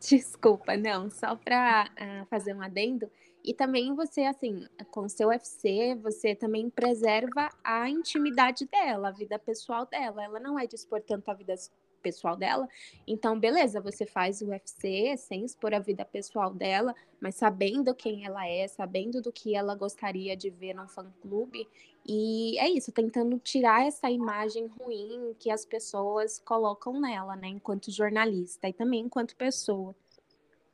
Desculpa, 0.10 0.76
não, 0.76 1.10
só 1.10 1.36
para 1.36 1.86
uh, 1.86 2.04
ah, 2.04 2.26
fazer 2.30 2.54
um 2.54 2.62
adendo. 2.62 3.10
E 3.44 3.54
também 3.54 3.94
você, 3.94 4.24
assim, 4.24 4.66
com 4.92 5.08
seu 5.08 5.30
UFC, 5.30 5.96
você 5.96 6.36
também 6.36 6.70
preserva 6.70 7.50
a 7.64 7.90
intimidade 7.90 8.66
dela, 8.66 9.10
a 9.10 9.12
vida 9.12 9.40
pessoal 9.40 9.86
dela. 9.86 10.24
Ela 10.24 10.40
não 10.40 10.60
é 10.60 10.68
de 10.68 10.76
expor 10.76 11.02
tanto 11.02 11.30
a 11.30 11.34
vida 11.34 11.54
pessoal 12.02 12.36
dela. 12.36 12.68
Então, 13.08 13.40
beleza, 13.40 13.80
você 13.80 14.06
faz 14.06 14.42
o 14.42 14.50
UFC 14.50 15.16
sem 15.18 15.46
expor 15.46 15.74
a 15.74 15.80
vida 15.80 16.04
pessoal 16.04 16.54
dela, 16.54 16.94
mas 17.20 17.36
sabendo 17.36 17.96
quem 17.96 18.26
ela 18.26 18.46
é, 18.46 18.68
sabendo 18.68 19.22
do 19.22 19.32
que 19.32 19.56
ela 19.56 19.74
gostaria 19.74 20.36
de 20.36 20.50
ver 20.50 20.74
num 20.74 20.88
fã-clube. 20.88 21.68
E 22.06 22.58
é 22.60 22.70
isso, 22.70 22.92
tentando 22.92 23.40
tirar 23.40 23.86
essa 23.86 24.10
imagem 24.12 24.68
ruim 24.68 25.34
que 25.40 25.50
as 25.50 25.66
pessoas 25.66 26.40
colocam 26.40 27.00
nela, 27.00 27.36
né, 27.36 27.48
enquanto 27.48 27.92
jornalista 27.92 28.68
e 28.68 28.74
também 28.74 29.02
enquanto 29.02 29.36
pessoa. 29.36 29.96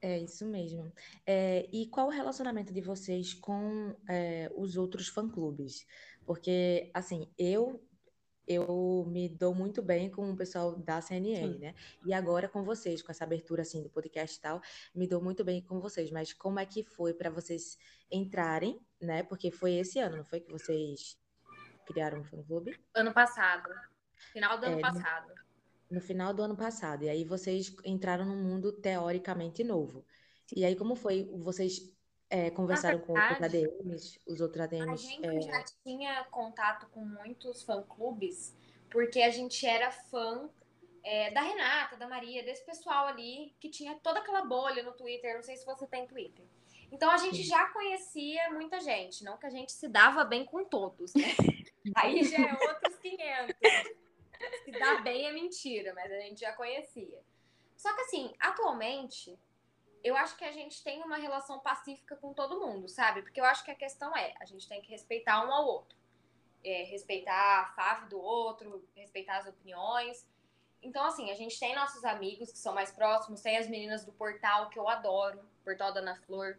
É 0.02 0.18
isso 0.18 0.46
mesmo. 0.46 0.92
É, 1.26 1.68
e 1.72 1.86
qual 1.88 2.08
o 2.08 2.12
relacionamento 2.12 2.74
de 2.74 2.82
vocês 2.82 3.34
com 3.34 3.94
é, 4.08 4.50
os 4.56 4.78
outros 4.78 5.10
fã-clubes? 5.10 5.86
Porque, 6.26 6.90
assim, 6.94 7.28
eu 7.38 7.82
eu 8.50 9.06
me 9.08 9.30
dou 9.30 9.54
muito 9.54 9.80
bem 9.80 10.10
com 10.10 10.32
o 10.32 10.36
pessoal 10.36 10.76
da 10.76 11.00
CNN, 11.00 11.54
Sim. 11.54 11.60
né? 11.60 11.76
E 12.04 12.12
agora 12.12 12.50
com 12.50 12.64
vocês, 12.64 13.04
com 13.04 13.12
essa 13.12 13.24
abertura 13.24 13.62
assim 13.62 13.84
do 13.84 13.90
podcast 13.92 14.36
e 14.36 14.42
tal, 14.42 14.60
me 14.94 15.08
dou 15.08 15.22
muito 15.22 15.44
bem 15.44 15.62
com 15.62 15.80
vocês. 15.80 16.10
Mas 16.10 16.34
como 16.34 16.60
é 16.60 16.66
que 16.66 16.84
foi 16.84 17.14
para 17.14 17.30
vocês 17.30 17.78
entrarem, 18.12 18.82
né? 19.00 19.22
Porque 19.22 19.52
foi 19.52 19.74
esse 19.74 20.00
ano, 20.00 20.18
não 20.18 20.26
foi 20.26 20.40
que 20.40 20.52
vocês 20.52 21.16
criaram 21.86 22.22
um 22.22 22.24
fã-clube? 22.24 22.76
Ano 22.96 23.14
passado. 23.14 23.70
Final 24.34 24.58
do 24.60 24.66
ano 24.66 24.78
é, 24.80 24.82
passado. 24.82 25.28
No, 25.90 25.96
no 25.98 26.02
final 26.02 26.34
do 26.34 26.42
ano 26.42 26.58
passado. 26.58 27.04
E 27.04 27.10
aí 27.10 27.24
vocês 27.24 27.76
entraram 27.86 28.26
num 28.26 28.44
mundo 28.44 28.74
teoricamente 28.74 29.64
novo. 29.64 30.04
E 30.56 30.66
aí 30.66 30.76
como 30.76 30.96
foi? 30.96 31.30
Vocês 31.38 31.96
é, 32.30 32.50
conversaram 32.52 33.00
verdade, 33.00 33.28
com 33.30 33.34
os 33.34 33.44
ADMs, 33.44 34.20
os 34.28 34.42
outros 34.42 34.62
ADMs. 34.62 34.92
A 34.92 34.96
gente 34.96 35.26
é... 35.26 35.42
já 35.42 35.64
tinha 35.84 36.24
contato 36.26 36.88
com 36.92 37.04
muitos 37.04 37.64
fã-clubes, 37.64 38.56
porque 38.90 39.22
a 39.22 39.30
gente 39.30 39.66
era 39.66 39.92
fã 39.92 40.50
é, 41.04 41.32
da 41.32 41.42
Renata, 41.42 41.98
da 41.98 42.08
Maria, 42.08 42.44
desse 42.44 42.64
pessoal 42.66 43.08
ali 43.08 43.56
que 43.60 43.70
tinha 43.70 43.96
toda 43.96 44.20
aquela 44.20 44.44
bolha 44.46 44.84
no 44.84 44.92
Twitter. 44.92 45.36
Não 45.36 45.44
sei 45.44 45.58
se 45.58 45.66
você 45.66 45.88
tem 45.88 46.06
Twitter. 46.06 46.46
Então 46.92 47.10
a 47.10 47.18
gente 47.18 47.44
já 47.44 47.68
conhecia 47.68 48.50
muita 48.52 48.80
gente, 48.80 49.24
não 49.24 49.38
que 49.38 49.46
a 49.46 49.50
gente 49.50 49.72
se 49.72 49.88
dava 49.88 50.24
bem 50.24 50.44
com 50.44 50.64
todos, 50.66 51.14
né? 51.14 51.24
Aí 51.96 52.24
já 52.24 52.38
é 52.38 52.52
outros 52.52 52.96
500. 52.98 53.56
Se 54.64 54.72
dar 54.72 55.04
bem 55.04 55.26
é 55.26 55.32
mentira, 55.32 55.94
mas 55.94 56.12
a 56.12 56.20
gente 56.20 56.40
já 56.40 56.54
conhecia. 56.54 57.22
Só 57.76 57.94
que 57.94 58.02
assim, 58.02 58.34
atualmente, 58.40 59.38
eu 60.04 60.16
acho 60.16 60.38
que 60.38 60.46
a 60.46 60.52
gente 60.52 60.84
tem 60.84 61.02
uma 61.04 61.18
relação 61.18 61.60
pacífica 61.60 62.16
com 62.16 62.34
todo 62.34 62.60
mundo, 62.60 62.88
sabe? 62.88 63.22
Porque 63.22 63.40
eu 63.40 63.46
acho 63.46 63.64
que 63.64 63.72
a 63.72 63.76
questão 63.76 64.16
é, 64.16 64.34
a 64.40 64.46
gente 64.46 64.68
tem 64.68 64.82
que 64.82 64.90
respeitar 64.90 65.46
um 65.46 65.52
ao 65.52 65.66
outro. 65.66 65.98
É, 66.64 66.84
respeitar 66.84 67.62
a 67.62 67.66
fave 67.74 68.10
do 68.10 68.20
outro, 68.20 68.88
respeitar 68.96 69.38
as 69.38 69.48
opiniões. 69.48 70.26
Então, 70.82 71.06
assim, 71.06 71.32
a 71.32 71.36
gente 71.36 71.60
tem 71.60 71.76
nossos 71.76 72.04
amigos 72.06 72.52
que 72.52 72.58
são 72.58 72.74
mais 72.74 72.92
próximos, 72.92 73.42
tem 73.42 73.58
as 73.58 73.68
meninas 73.68 74.06
do 74.06 74.12
portal, 74.14 74.70
que 74.70 74.80
eu 74.80 74.88
adoro, 74.88 75.42
Portal 75.64 75.94
da 75.94 76.00
Ana 76.00 76.16
Flor. 76.26 76.58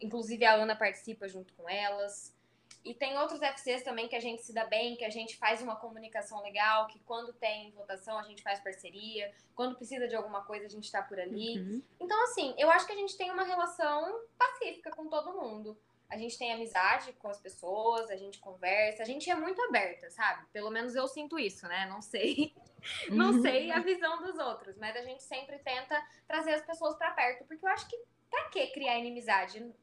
Inclusive, 0.00 0.44
a 0.44 0.54
Ana 0.54 0.76
participa 0.76 1.28
junto 1.28 1.52
com 1.54 1.68
elas. 1.68 2.35
E 2.84 2.94
tem 2.94 3.18
outros 3.18 3.40
FCs 3.40 3.82
também 3.82 4.06
que 4.06 4.14
a 4.14 4.20
gente 4.20 4.42
se 4.42 4.52
dá 4.52 4.64
bem, 4.64 4.96
que 4.96 5.04
a 5.04 5.10
gente 5.10 5.36
faz 5.36 5.60
uma 5.60 5.74
comunicação 5.74 6.40
legal, 6.40 6.86
que 6.86 7.00
quando 7.00 7.32
tem 7.32 7.72
votação 7.72 8.16
a 8.16 8.22
gente 8.22 8.42
faz 8.42 8.60
parceria, 8.60 9.32
quando 9.56 9.74
precisa 9.74 10.06
de 10.06 10.14
alguma 10.14 10.44
coisa 10.44 10.66
a 10.66 10.68
gente 10.68 10.90
tá 10.90 11.02
por 11.02 11.18
ali. 11.18 11.58
Uhum. 11.58 11.82
Então, 11.98 12.22
assim, 12.24 12.54
eu 12.56 12.70
acho 12.70 12.86
que 12.86 12.92
a 12.92 12.96
gente 12.96 13.16
tem 13.16 13.30
uma 13.30 13.42
relação 13.42 14.20
pacífica 14.38 14.92
com 14.92 15.08
todo 15.08 15.32
mundo. 15.32 15.76
A 16.08 16.16
gente 16.16 16.38
tem 16.38 16.52
amizade 16.52 17.12
com 17.14 17.28
as 17.28 17.40
pessoas, 17.40 18.08
a 18.08 18.16
gente 18.16 18.38
conversa, 18.38 19.02
a 19.02 19.06
gente 19.06 19.28
é 19.28 19.34
muito 19.34 19.60
aberta, 19.62 20.08
sabe? 20.08 20.46
Pelo 20.52 20.70
menos 20.70 20.94
eu 20.94 21.08
sinto 21.08 21.36
isso, 21.40 21.66
né? 21.66 21.86
Não 21.86 22.00
sei, 22.00 22.54
não 23.10 23.32
uhum. 23.32 23.42
sei 23.42 23.72
a 23.72 23.80
visão 23.80 24.22
dos 24.22 24.38
outros, 24.38 24.76
mas 24.78 24.94
a 24.94 25.02
gente 25.02 25.24
sempre 25.24 25.58
tenta 25.58 26.00
trazer 26.28 26.54
as 26.54 26.64
pessoas 26.64 26.96
para 26.96 27.10
perto, 27.10 27.44
porque 27.46 27.66
eu 27.66 27.70
acho 27.70 27.88
que 27.88 27.98
pra 28.30 28.44
que 28.50 28.68
criar 28.68 28.96
inimizade? 28.96 29.74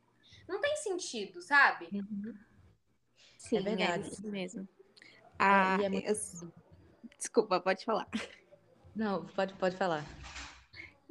Não 0.48 0.62
tem 0.62 0.76
sentido, 0.78 1.42
sabe? 1.42 1.90
Uhum. 1.92 2.34
Sim, 3.44 3.58
é 3.58 3.62
verdade. 3.62 4.04
É 4.06 4.08
isso 4.08 4.28
mesmo. 4.28 4.68
Ah, 5.38 5.78
é, 5.82 5.86
é 5.86 5.90
muito... 5.90 6.08
eu... 6.08 6.16
Desculpa, 7.18 7.60
pode 7.60 7.84
falar. 7.84 8.08
Não, 8.96 9.26
pode, 9.26 9.54
pode 9.56 9.76
falar. 9.76 10.06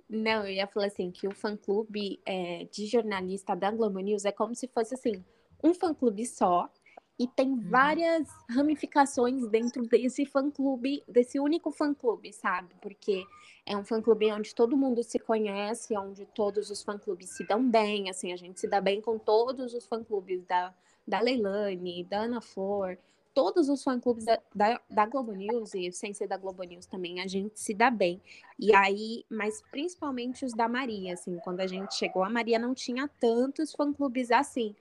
Não, 0.08 0.44
eu 0.46 0.52
ia 0.52 0.66
falar 0.66 0.86
assim, 0.86 1.10
que 1.10 1.28
o 1.28 1.34
fã-clube 1.34 2.20
é, 2.24 2.64
de 2.70 2.86
jornalista 2.86 3.54
da 3.54 3.70
Globo 3.70 3.98
News 3.98 4.24
é 4.24 4.32
como 4.32 4.54
se 4.54 4.66
fosse, 4.68 4.94
assim, 4.94 5.24
um 5.62 5.74
fã-clube 5.74 6.26
só, 6.26 6.70
e 7.18 7.26
tem 7.26 7.50
uhum. 7.50 7.68
várias 7.68 8.28
ramificações 8.48 9.46
dentro 9.48 9.86
desse 9.86 10.24
fã-clube, 10.24 11.02
desse 11.06 11.38
único 11.38 11.70
fã-clube, 11.70 12.32
sabe? 12.32 12.74
Porque 12.80 13.24
é 13.66 13.76
um 13.76 13.84
fã-clube 13.84 14.32
onde 14.32 14.54
todo 14.54 14.76
mundo 14.76 15.02
se 15.02 15.18
conhece, 15.18 15.96
onde 15.96 16.26
todos 16.26 16.70
os 16.70 16.82
fã-clubes 16.82 17.30
se 17.30 17.46
dão 17.46 17.68
bem, 17.68 18.08
assim, 18.08 18.32
a 18.32 18.36
gente 18.36 18.58
se 18.58 18.68
dá 18.68 18.80
bem 18.80 19.00
com 19.00 19.18
todos 19.18 19.74
os 19.74 19.86
fã-clubes 19.86 20.44
da, 20.44 20.74
da 21.06 21.20
Leilani, 21.20 22.04
da 22.04 22.22
Ana 22.22 22.40
Flor, 22.40 22.98
todos 23.34 23.68
os 23.68 23.82
fã-clubes 23.82 24.24
da, 24.24 24.38
da, 24.54 24.80
da, 24.88 25.06
Globo 25.06 25.32
News 25.32 25.74
e 25.74 25.90
sem 25.92 26.12
ser 26.12 26.26
da 26.26 26.36
Globo 26.36 26.62
News 26.62 26.86
também, 26.86 27.20
a 27.20 27.26
gente 27.26 27.58
se 27.58 27.74
dá 27.74 27.90
bem. 27.90 28.20
E 28.58 28.74
aí, 28.74 29.24
mas 29.30 29.62
principalmente 29.70 30.44
os 30.44 30.52
da 30.52 30.68
Maria, 30.68 31.14
assim, 31.14 31.38
quando 31.38 31.60
a 31.60 31.66
gente 31.66 31.94
chegou, 31.94 32.22
a 32.22 32.30
Maria 32.30 32.58
não 32.58 32.74
tinha 32.74 33.08
tantos 33.20 33.72
fã-clubes 33.72 34.30
assim. 34.30 34.74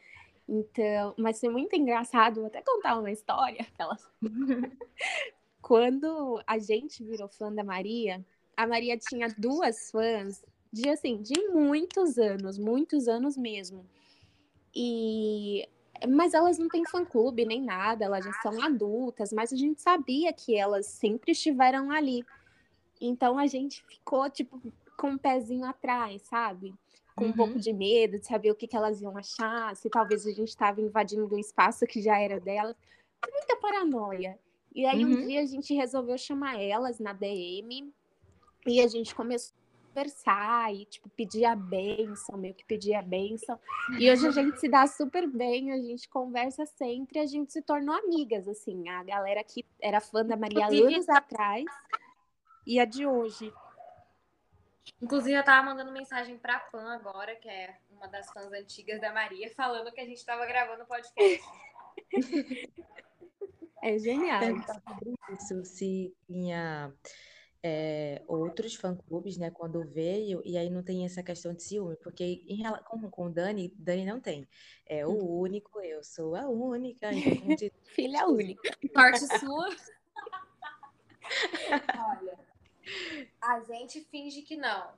Então, 0.47 1.13
mas 1.17 1.39
foi 1.39 1.49
muito 1.49 1.75
engraçado, 1.75 2.41
vou 2.41 2.47
até 2.47 2.61
contar 2.61 2.99
uma 2.99 3.11
história. 3.11 3.65
Aquelas... 3.73 4.05
quando 5.61 6.41
a 6.45 6.57
gente 6.59 7.03
virou 7.03 7.29
fã 7.29 7.53
da 7.53 7.63
Maria, 7.63 8.23
a 8.57 8.67
Maria 8.67 8.97
tinha 8.97 9.27
duas 9.37 9.89
fãs 9.91 10.43
de 10.71 10.89
assim, 10.89 11.21
de 11.21 11.47
muitos 11.49 12.17
anos, 12.17 12.57
muitos 12.57 13.07
anos 13.07 13.37
mesmo. 13.37 13.85
E 14.75 15.67
mas 16.07 16.33
elas 16.33 16.57
não 16.57 16.67
têm 16.67 16.85
fã-clube 16.85 17.45
nem 17.45 17.61
nada, 17.61 18.05
elas 18.05 18.25
já 18.25 18.33
são 18.41 18.61
adultas, 18.61 19.31
mas 19.31 19.53
a 19.53 19.55
gente 19.55 19.81
sabia 19.81 20.33
que 20.33 20.55
elas 20.55 20.85
sempre 20.87 21.31
estiveram 21.31 21.91
ali. 21.91 22.25
Então 22.99 23.37
a 23.37 23.47
gente 23.47 23.83
ficou, 23.85 24.29
tipo, 24.29 24.61
com 24.97 25.11
um 25.11 25.17
pezinho 25.17 25.65
atrás, 25.65 26.21
sabe? 26.23 26.73
Com 27.15 27.25
uhum. 27.25 27.31
um 27.31 27.33
pouco 27.33 27.59
de 27.59 27.73
medo 27.73 28.19
de 28.19 28.25
saber 28.25 28.51
o 28.51 28.55
que, 28.55 28.67
que 28.67 28.75
elas 28.75 29.01
iam 29.01 29.17
achar, 29.17 29.75
se 29.75 29.89
talvez 29.89 30.25
a 30.25 30.31
gente 30.31 30.49
estava 30.49 30.81
invadindo 30.81 31.33
um 31.33 31.39
espaço 31.39 31.85
que 31.85 32.01
já 32.01 32.19
era 32.19 32.39
delas. 32.39 32.75
Muita 33.31 33.55
paranoia. 33.57 34.39
E 34.73 34.85
aí 34.85 35.03
uhum. 35.03 35.11
um 35.11 35.27
dia 35.27 35.41
a 35.41 35.45
gente 35.45 35.73
resolveu 35.73 36.17
chamar 36.17 36.61
elas 36.61 36.99
na 36.99 37.13
DM 37.13 37.91
e 38.65 38.79
a 38.79 38.87
gente 38.87 39.13
começou 39.13 39.60
conversar 39.91 40.73
e, 40.73 40.85
tipo, 40.85 41.09
pedir 41.09 41.45
a 41.45 41.55
benção, 41.55 42.37
meio 42.37 42.53
que 42.53 42.65
pedir 42.65 42.95
a 42.95 43.01
benção. 43.01 43.59
E 43.99 44.09
hoje 44.09 44.27
a 44.27 44.31
gente 44.31 44.59
se 44.59 44.69
dá 44.69 44.87
super 44.87 45.27
bem, 45.27 45.71
a 45.71 45.77
gente 45.77 46.07
conversa 46.09 46.65
sempre, 46.65 47.19
a 47.19 47.25
gente 47.25 47.51
se 47.51 47.61
tornou 47.61 47.93
amigas, 47.95 48.47
assim. 48.47 48.87
A 48.89 49.03
galera 49.03 49.43
que 49.43 49.65
era 49.81 49.99
fã 49.99 50.25
da 50.25 50.37
Maria 50.37 50.67
anos 50.67 51.09
atrás 51.09 51.65
e 52.65 52.79
a 52.79 52.85
de 52.85 53.05
hoje. 53.05 53.53
Inclusive, 55.01 55.37
eu 55.37 55.43
tava 55.43 55.65
mandando 55.65 55.91
mensagem 55.91 56.37
pra 56.37 56.59
fã 56.59 56.93
agora, 56.93 57.35
que 57.35 57.49
é 57.49 57.77
uma 57.91 58.07
das 58.07 58.31
fãs 58.31 58.51
antigas 58.51 58.99
da 58.99 59.13
Maria, 59.13 59.51
falando 59.55 59.91
que 59.91 59.99
a 60.01 60.05
gente 60.05 60.25
tava 60.25 60.45
gravando 60.45 60.83
o 60.83 60.87
podcast. 60.87 61.43
é 63.83 63.97
genial. 63.99 64.41
Isso, 65.31 65.65
se 65.65 66.13
tinha 66.27 66.93
é, 67.63 68.23
outros 68.27 68.75
fã-clubes, 68.75 69.37
né, 69.37 69.51
quando 69.51 69.83
veio, 69.87 70.41
e 70.43 70.57
aí 70.57 70.69
não 70.69 70.81
tem 70.81 71.05
essa 71.05 71.21
questão 71.21 71.53
de 71.53 71.61
ciúme, 71.61 71.95
porque 71.97 72.43
em 72.47 72.55
relação 72.55 72.99
com 73.09 73.27
o 73.27 73.29
Dani, 73.29 73.73
Dani 73.77 74.05
não 74.05 74.19
tem. 74.19 74.47
É 74.85 75.05
o 75.05 75.11
uhum. 75.11 75.39
único, 75.41 75.79
eu 75.81 76.03
sou 76.03 76.35
a 76.35 76.47
única. 76.49 77.09
Então, 77.41 77.55
de... 77.55 77.71
Filha 77.83 78.27
única. 78.27 78.75
Sorte 78.93 79.39
sua. 79.39 79.69
Olha, 82.09 82.39
a 83.41 83.59
gente 83.61 84.01
finge 84.05 84.41
que 84.41 84.57
não, 84.57 84.93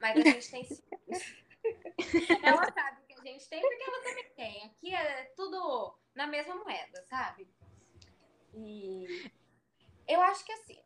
mas 0.00 0.16
a 0.16 0.20
gente 0.22 0.50
tem 0.50 0.64
ciúme. 0.64 1.36
ela 2.42 2.72
sabe 2.72 3.02
que 3.06 3.14
a 3.14 3.22
gente 3.22 3.48
tem, 3.48 3.60
porque 3.60 3.82
ela 3.82 4.02
também 4.02 4.30
tem. 4.36 4.64
Aqui 4.64 4.94
é 4.94 5.24
tudo 5.36 5.94
na 6.14 6.26
mesma 6.26 6.56
moeda, 6.56 7.04
sabe? 7.04 7.46
E 8.54 9.30
eu 10.08 10.20
acho 10.22 10.44
que 10.44 10.52
assim, 10.52 10.78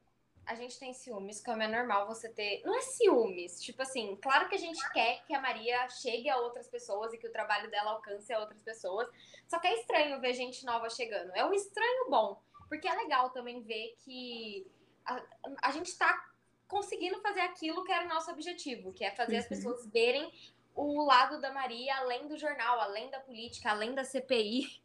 a 0.50 0.54
gente 0.56 0.80
tem 0.80 0.92
ciúmes, 0.92 1.40
como 1.40 1.62
é 1.62 1.68
normal 1.68 2.08
você 2.08 2.28
ter. 2.28 2.60
Não 2.64 2.76
é 2.76 2.80
ciúmes, 2.80 3.62
tipo 3.62 3.80
assim, 3.82 4.18
claro 4.20 4.48
que 4.48 4.56
a 4.56 4.58
gente 4.58 4.82
quer 4.92 5.22
que 5.24 5.32
a 5.32 5.40
Maria 5.40 5.88
chegue 5.88 6.28
a 6.28 6.38
outras 6.38 6.66
pessoas 6.66 7.12
e 7.12 7.18
que 7.18 7.28
o 7.28 7.32
trabalho 7.32 7.70
dela 7.70 7.92
alcance 7.92 8.32
a 8.32 8.40
outras 8.40 8.60
pessoas. 8.60 9.08
Só 9.46 9.60
que 9.60 9.68
é 9.68 9.78
estranho 9.78 10.20
ver 10.20 10.34
gente 10.34 10.66
nova 10.66 10.90
chegando. 10.90 11.30
É 11.36 11.44
um 11.44 11.52
estranho 11.52 12.10
bom, 12.10 12.42
porque 12.68 12.88
é 12.88 12.96
legal 12.96 13.30
também 13.30 13.62
ver 13.62 13.94
que 14.04 14.66
a, 15.06 15.22
a 15.62 15.70
gente 15.70 15.96
tá 15.96 16.28
conseguindo 16.66 17.20
fazer 17.20 17.42
aquilo 17.42 17.84
que 17.84 17.92
era 17.92 18.06
o 18.06 18.08
nosso 18.08 18.32
objetivo, 18.32 18.92
que 18.92 19.04
é 19.04 19.12
fazer 19.12 19.34
uhum. 19.34 19.40
as 19.40 19.46
pessoas 19.46 19.86
verem 19.86 20.32
o 20.74 21.04
lado 21.04 21.40
da 21.40 21.52
Maria 21.52 21.94
além 21.98 22.26
do 22.26 22.36
jornal, 22.36 22.80
além 22.80 23.08
da 23.08 23.20
política, 23.20 23.70
além 23.70 23.94
da 23.94 24.02
CPI. 24.02 24.82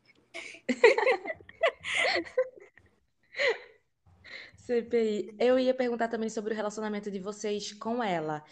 CPI. 4.65 5.35
Eu 5.39 5.59
ia 5.59 5.73
perguntar 5.73 6.07
também 6.07 6.29
sobre 6.29 6.53
o 6.53 6.55
relacionamento 6.55 7.11
de 7.11 7.19
vocês 7.19 7.73
com 7.73 8.03
ela. 8.03 8.43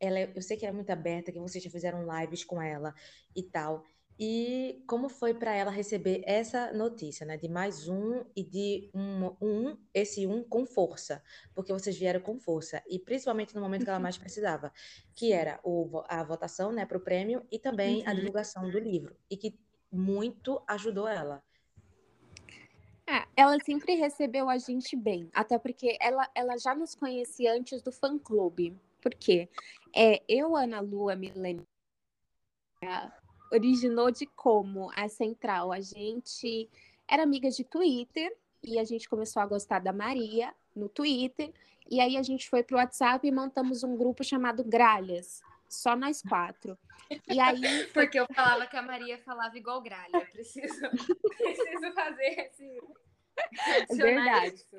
Ela, 0.00 0.20
eu 0.34 0.42
sei 0.42 0.56
que 0.56 0.64
ela 0.66 0.74
é 0.74 0.76
muito 0.76 0.90
aberta, 0.90 1.32
que 1.32 1.38
vocês 1.38 1.62
já 1.62 1.70
fizeram 1.70 2.04
lives 2.20 2.44
com 2.44 2.60
ela 2.60 2.94
e 3.34 3.42
tal. 3.42 3.84
E 4.18 4.84
como 4.86 5.08
foi 5.08 5.34
para 5.34 5.54
ela 5.54 5.70
receber 5.70 6.22
essa 6.26 6.72
notícia, 6.72 7.24
né? 7.26 7.36
De 7.36 7.48
mais 7.48 7.88
um 7.88 8.24
e 8.36 8.44
de 8.44 8.90
um, 8.94 9.26
um, 9.40 9.76
esse 9.94 10.26
um 10.26 10.44
com 10.44 10.66
força, 10.66 11.22
porque 11.54 11.72
vocês 11.72 11.96
vieram 11.98 12.20
com 12.20 12.38
força, 12.38 12.82
e 12.88 12.98
principalmente 12.98 13.54
no 13.54 13.60
momento 13.60 13.84
que 13.84 13.90
ela 13.90 13.98
mais 13.98 14.18
precisava, 14.18 14.70
que 15.14 15.32
era 15.32 15.58
o, 15.64 16.02
a 16.08 16.22
votação, 16.22 16.70
né, 16.72 16.84
para 16.86 16.98
o 16.98 17.00
prêmio 17.00 17.46
e 17.50 17.58
também 17.58 18.02
a 18.06 18.10
Uhum. 18.10 18.16
divulgação 18.16 18.70
do 18.70 18.78
livro, 18.78 19.16
e 19.30 19.36
que 19.36 19.58
muito 19.90 20.62
ajudou 20.68 21.08
ela. 21.08 21.42
É, 23.06 23.26
ela 23.36 23.58
sempre 23.64 23.94
recebeu 23.94 24.48
a 24.48 24.58
gente 24.58 24.94
bem, 24.96 25.28
até 25.34 25.58
porque 25.58 25.96
ela, 26.00 26.28
ela 26.34 26.56
já 26.56 26.74
nos 26.74 26.94
conhecia 26.94 27.52
antes 27.52 27.82
do 27.82 27.90
fã-clube. 27.90 28.78
Por 29.00 29.14
quê? 29.14 29.48
É, 29.94 30.22
eu, 30.28 30.56
Ana 30.56 30.80
Lua, 30.80 31.16
Milene, 31.16 31.66
originou 33.52 34.10
de 34.10 34.26
como 34.26 34.90
a 34.94 35.08
Central, 35.08 35.72
a 35.72 35.80
gente 35.80 36.68
era 37.06 37.22
amiga 37.22 37.50
de 37.50 37.64
Twitter 37.64 38.34
e 38.62 38.78
a 38.78 38.84
gente 38.84 39.08
começou 39.08 39.42
a 39.42 39.46
gostar 39.46 39.80
da 39.80 39.92
Maria 39.92 40.54
no 40.74 40.88
Twitter 40.88 41.52
e 41.90 42.00
aí 42.00 42.16
a 42.16 42.22
gente 42.22 42.48
foi 42.48 42.62
pro 42.62 42.76
WhatsApp 42.76 43.26
e 43.26 43.32
montamos 43.32 43.82
um 43.82 43.96
grupo 43.96 44.24
chamado 44.24 44.64
Gralhas, 44.64 45.42
só 45.72 45.96
nós 45.96 46.20
quatro. 46.22 46.78
E 47.28 47.40
aí 47.40 47.60
Porque 47.94 48.20
eu 48.20 48.26
falava 48.34 48.66
que 48.66 48.76
a 48.76 48.82
Maria 48.82 49.18
falava 49.18 49.56
igual 49.56 49.80
gralha. 49.80 50.20
Preciso, 50.30 50.80
preciso 51.38 51.94
fazer 51.94 52.50
esse. 52.50 52.80
Verdade. 53.96 54.54
isso. 54.54 54.76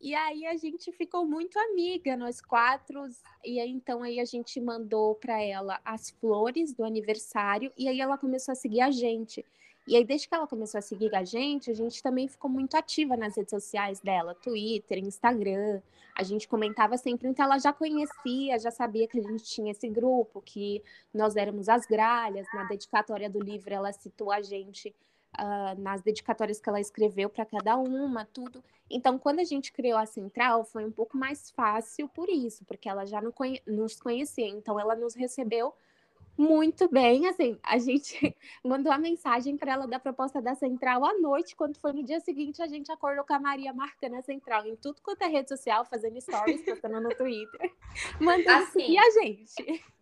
E 0.00 0.14
aí 0.14 0.46
a 0.46 0.56
gente 0.56 0.92
ficou 0.92 1.26
muito 1.26 1.58
amiga, 1.58 2.16
nós 2.16 2.40
quatro. 2.40 3.02
E 3.42 3.58
aí 3.58 3.70
então 3.70 4.02
aí 4.02 4.20
a 4.20 4.24
gente 4.24 4.60
mandou 4.60 5.14
para 5.14 5.42
ela 5.42 5.80
as 5.84 6.10
flores 6.10 6.74
do 6.74 6.84
aniversário 6.84 7.72
e 7.76 7.88
aí 7.88 8.00
ela 8.00 8.18
começou 8.18 8.52
a 8.52 8.56
seguir 8.56 8.82
a 8.82 8.90
gente. 8.90 9.44
E 9.88 9.96
aí 9.96 10.04
desde 10.04 10.28
que 10.28 10.34
ela 10.34 10.46
começou 10.46 10.78
a 10.78 10.82
seguir 10.82 11.14
a 11.14 11.24
gente, 11.24 11.70
a 11.70 11.74
gente 11.74 12.02
também 12.02 12.28
ficou 12.28 12.50
muito 12.50 12.76
ativa 12.76 13.16
nas 13.16 13.36
redes 13.36 13.50
sociais 13.50 14.00
dela, 14.00 14.34
Twitter, 14.34 14.98
Instagram. 14.98 15.80
A 16.14 16.22
gente 16.22 16.46
comentava 16.46 16.98
sempre, 16.98 17.26
então 17.26 17.46
ela 17.46 17.58
já 17.58 17.72
conhecia, 17.72 18.58
já 18.58 18.70
sabia 18.70 19.08
que 19.08 19.18
a 19.18 19.22
gente 19.22 19.44
tinha 19.44 19.72
esse 19.72 19.88
grupo, 19.88 20.42
que 20.42 20.82
nós 21.14 21.36
éramos 21.36 21.70
as 21.70 21.86
gralhas. 21.86 22.46
Na 22.52 22.64
dedicatória 22.64 23.30
do 23.30 23.40
livro 23.40 23.72
ela 23.72 23.90
citou 23.90 24.30
a 24.30 24.42
gente 24.42 24.94
ah, 25.32 25.74
nas 25.78 26.02
dedicatórias 26.02 26.60
que 26.60 26.68
ela 26.68 26.80
escreveu 26.80 27.30
para 27.30 27.46
cada 27.46 27.78
uma, 27.78 28.26
tudo. 28.26 28.62
Então, 28.90 29.18
quando 29.18 29.40
a 29.40 29.44
gente 29.44 29.72
criou 29.72 29.98
a 29.98 30.04
central, 30.04 30.64
foi 30.64 30.84
um 30.84 30.92
pouco 30.92 31.16
mais 31.16 31.50
fácil 31.50 32.08
por 32.08 32.28
isso, 32.28 32.62
porque 32.66 32.90
ela 32.90 33.06
já 33.06 33.22
nos 33.66 34.00
conhecia. 34.00 34.48
Então, 34.48 34.78
ela 34.78 34.94
nos 34.94 35.14
recebeu 35.14 35.74
muito 36.38 36.88
bem. 36.88 37.26
Assim, 37.26 37.58
a 37.62 37.78
gente 37.78 38.34
mandou 38.64 38.92
a 38.92 38.98
mensagem 38.98 39.56
para 39.56 39.72
ela 39.72 39.86
da 39.88 39.98
proposta 39.98 40.40
da 40.40 40.54
central 40.54 41.04
à 41.04 41.18
noite, 41.18 41.56
quando 41.56 41.76
foi 41.76 41.92
no 41.92 42.04
dia 42.04 42.20
seguinte, 42.20 42.62
a 42.62 42.68
gente 42.68 42.92
acordou 42.92 43.24
com 43.24 43.34
a 43.34 43.40
Maria 43.40 43.72
marcando 43.72 44.14
a 44.14 44.22
central 44.22 44.64
em 44.64 44.76
tudo 44.76 45.02
quanto 45.02 45.22
é 45.22 45.26
rede 45.26 45.48
social, 45.48 45.84
fazendo 45.84 46.20
stories, 46.20 46.64
postando 46.64 47.00
no 47.00 47.10
Twitter, 47.10 47.72
mandando 48.20 48.62
Assim. 48.64 48.80
seguir 48.80 48.98
a 48.98 49.10
gente. 49.10 49.84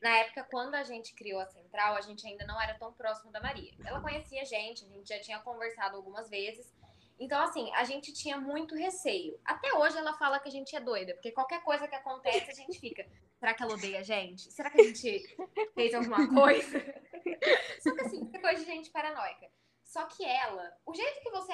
Na 0.00 0.18
época, 0.18 0.46
quando 0.50 0.74
a 0.76 0.84
gente 0.84 1.14
criou 1.14 1.40
a 1.40 1.46
central, 1.46 1.96
a 1.96 2.00
gente 2.00 2.24
ainda 2.24 2.46
não 2.46 2.60
era 2.60 2.74
tão 2.74 2.92
próximo 2.92 3.32
da 3.32 3.40
Maria. 3.40 3.72
Ela 3.84 4.00
conhecia 4.00 4.42
a 4.42 4.44
gente, 4.44 4.84
a 4.84 4.88
gente 4.88 5.08
já 5.08 5.18
tinha 5.20 5.40
conversado 5.40 5.96
algumas 5.96 6.30
vezes. 6.30 6.72
Então, 7.18 7.42
assim, 7.42 7.72
a 7.74 7.82
gente 7.82 8.12
tinha 8.12 8.38
muito 8.38 8.76
receio. 8.76 9.40
Até 9.44 9.72
hoje 9.76 9.96
ela 9.96 10.12
fala 10.12 10.38
que 10.38 10.48
a 10.48 10.52
gente 10.52 10.76
é 10.76 10.80
doida, 10.80 11.14
porque 11.14 11.32
qualquer 11.32 11.62
coisa 11.62 11.88
que 11.88 11.94
acontece, 11.94 12.50
a 12.50 12.54
gente 12.54 12.78
fica. 12.78 13.06
Será 13.38 13.54
que 13.54 13.62
ela 13.62 13.74
odeia 13.74 14.00
a 14.00 14.02
gente? 14.02 14.50
Será 14.50 14.70
que 14.70 14.80
a 14.80 14.84
gente 14.84 15.36
fez 15.74 15.94
alguma 15.94 16.26
coisa? 16.34 16.78
Só 17.80 17.94
que 17.94 18.00
assim, 18.00 18.30
é 18.32 18.38
coisa 18.38 18.64
de 18.64 18.66
gente 18.66 18.90
paranoica. 18.90 19.50
Só 19.84 20.04
que 20.06 20.24
ela, 20.24 20.76
o 20.84 20.94
jeito 20.94 21.20
que 21.20 21.30
você 21.30 21.52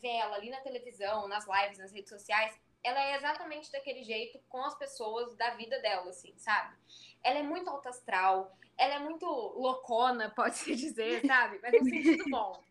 vê 0.00 0.08
ela 0.08 0.36
ali 0.36 0.50
na 0.50 0.60
televisão, 0.60 1.26
nas 1.28 1.46
lives, 1.46 1.78
nas 1.78 1.92
redes 1.92 2.10
sociais, 2.10 2.54
ela 2.82 3.00
é 3.00 3.16
exatamente 3.16 3.70
daquele 3.70 4.02
jeito 4.02 4.38
com 4.48 4.62
as 4.64 4.76
pessoas 4.76 5.34
da 5.36 5.50
vida 5.54 5.78
dela, 5.80 6.10
assim, 6.10 6.34
sabe? 6.36 6.76
Ela 7.22 7.38
é 7.38 7.42
muito 7.42 7.68
alta 7.68 7.90
astral, 7.90 8.56
ela 8.76 8.94
é 8.94 8.98
muito 8.98 9.26
loucona, 9.26 10.30
pode-se 10.30 10.74
dizer, 10.76 11.24
sabe? 11.26 11.58
Mas 11.62 11.72
no 11.72 11.84
sentido 11.88 12.24
bom. 12.30 12.62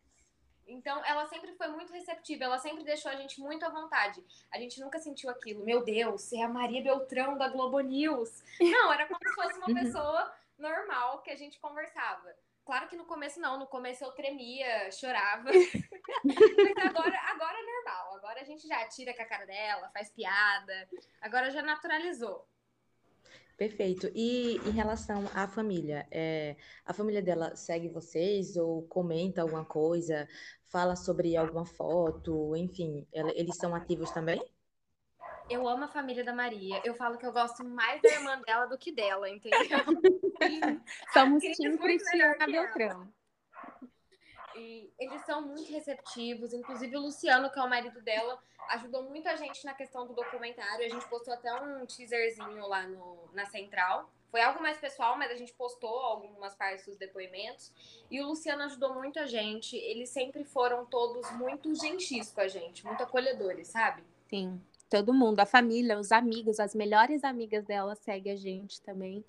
Então, 0.70 1.04
ela 1.06 1.26
sempre 1.28 1.54
foi 1.54 1.68
muito 1.70 1.92
receptiva, 1.92 2.44
ela 2.46 2.58
sempre 2.60 2.84
deixou 2.84 3.12
a 3.12 3.16
gente 3.16 3.40
muito 3.42 3.66
à 3.66 3.70
vontade. 3.70 4.24
A 4.52 4.60
gente 4.60 4.80
nunca 4.80 5.00
sentiu 5.00 5.30
aquilo, 5.30 5.64
meu 5.66 5.84
Deus, 5.84 6.32
é 6.34 6.44
a 6.44 6.48
Maria 6.50 6.82
Beltrão 6.84 7.38
da 7.38 7.48
Globo 7.50 7.80
News. 7.80 8.44
Não, 8.60 8.94
era 8.94 9.08
como 9.08 9.20
se 9.28 9.34
fosse 9.36 9.58
uma 9.58 9.68
Uhum. 9.68 9.74
pessoa 9.76 10.34
normal 10.58 11.22
que 11.22 11.32
a 11.32 11.36
gente 11.36 11.60
conversava. 11.60 12.34
Claro 12.66 12.88
que 12.88 12.96
no 12.96 13.06
começo 13.06 13.40
não, 13.40 13.58
no 13.58 13.66
começo 13.66 14.04
eu 14.04 14.12
tremia, 14.12 14.92
chorava. 14.92 15.50
Mas 16.24 16.86
agora, 16.86 17.20
agora 17.32 17.58
é 17.58 17.64
normal. 17.64 18.16
Agora 18.18 18.42
a 18.42 18.44
gente 18.44 18.68
já 18.68 18.88
tira 18.88 19.14
com 19.14 19.22
a 19.24 19.26
cara 19.26 19.46
dela, 19.46 19.90
faz 19.90 20.10
piada. 20.12 20.88
Agora 21.20 21.50
já 21.50 21.62
naturalizou. 21.64 22.46
Perfeito. 23.60 24.10
E 24.16 24.56
em 24.56 24.72
relação 24.72 25.30
à 25.36 25.46
família, 25.46 26.08
é, 26.10 26.56
a 26.86 26.94
família 26.94 27.22
dela 27.22 27.58
segue 27.58 27.90
vocês 27.90 28.56
ou 28.56 28.84
comenta 28.84 29.42
alguma 29.42 29.66
coisa, 29.66 30.26
fala 30.64 30.96
sobre 30.96 31.36
alguma 31.36 31.66
foto, 31.66 32.56
enfim, 32.56 33.06
ela- 33.12 33.34
eles 33.36 33.58
são 33.58 33.76
ativos 33.76 34.12
também? 34.12 34.42
Eu 35.50 35.68
amo 35.68 35.84
a 35.84 35.88
família 35.90 36.24
da 36.24 36.34
Maria. 36.34 36.82
Eu 36.86 36.96
falo 36.96 37.18
que 37.18 37.26
eu 37.26 37.34
gosto 37.34 37.66
mais 37.66 38.02
da 38.02 38.10
irmã 38.10 38.40
dela 38.48 38.66
do 38.66 38.78
que 38.78 38.94
dela, 38.94 39.30
entendeu? 39.30 39.60
Somos 41.12 41.44
Cris 41.44 42.02
ela. 42.14 42.46
Beltrão. 42.46 43.14
E 44.60 44.92
eles 45.00 45.26
são 45.26 45.42
muito 45.42 45.72
receptivos. 45.72 46.54
Inclusive, 46.54 46.98
o 46.98 47.02
Luciano, 47.02 47.50
que 47.50 47.58
é 47.58 47.64
o 47.64 47.70
marido 47.70 48.02
dela, 48.02 48.38
ajudou 48.70 49.04
muito 49.04 49.28
a 49.28 49.36
gente 49.36 49.66
na 49.66 49.74
questão 49.74 50.06
do 50.06 50.14
documentário. 50.14 50.86
A 50.86 50.90
gente 50.90 51.08
postou 51.08 51.34
até 51.34 51.54
um 51.54 51.86
teaserzinho 51.86 52.68
lá 52.68 52.86
no, 52.88 53.30
na 53.34 53.46
central. 53.46 54.10
Foi 54.30 54.42
algo 54.42 54.62
mais 54.62 54.78
pessoal, 54.78 55.18
mas 55.18 55.32
a 55.32 55.36
gente 55.36 55.54
postou 55.54 55.90
algumas 55.90 56.54
partes 56.54 56.86
dos 56.86 56.98
depoimentos. 56.98 57.72
E 58.12 58.22
o 58.22 58.28
Luciano 58.28 58.64
ajudou 58.64 58.94
muito 58.94 59.20
a 59.20 59.26
gente. 59.26 59.76
Eles 59.76 60.10
sempre 60.10 60.44
foram 60.44 60.86
todos 60.86 61.32
muito 61.32 61.74
gentis 61.74 62.32
com 62.32 62.42
a 62.42 62.48
gente, 62.48 62.86
muito 62.86 63.02
acolhedores, 63.02 63.70
sabe? 63.70 64.04
Sim, 64.30 64.62
todo 64.90 65.14
mundo, 65.14 65.40
a 65.40 65.46
família, 65.46 65.98
os 65.98 66.12
amigos, 66.12 66.60
as 66.60 66.76
melhores 66.76 67.24
amigas 67.24 67.66
dela 67.66 67.96
seguem 67.96 68.34
a 68.34 68.36
gente 68.36 68.82
também. 68.82 69.26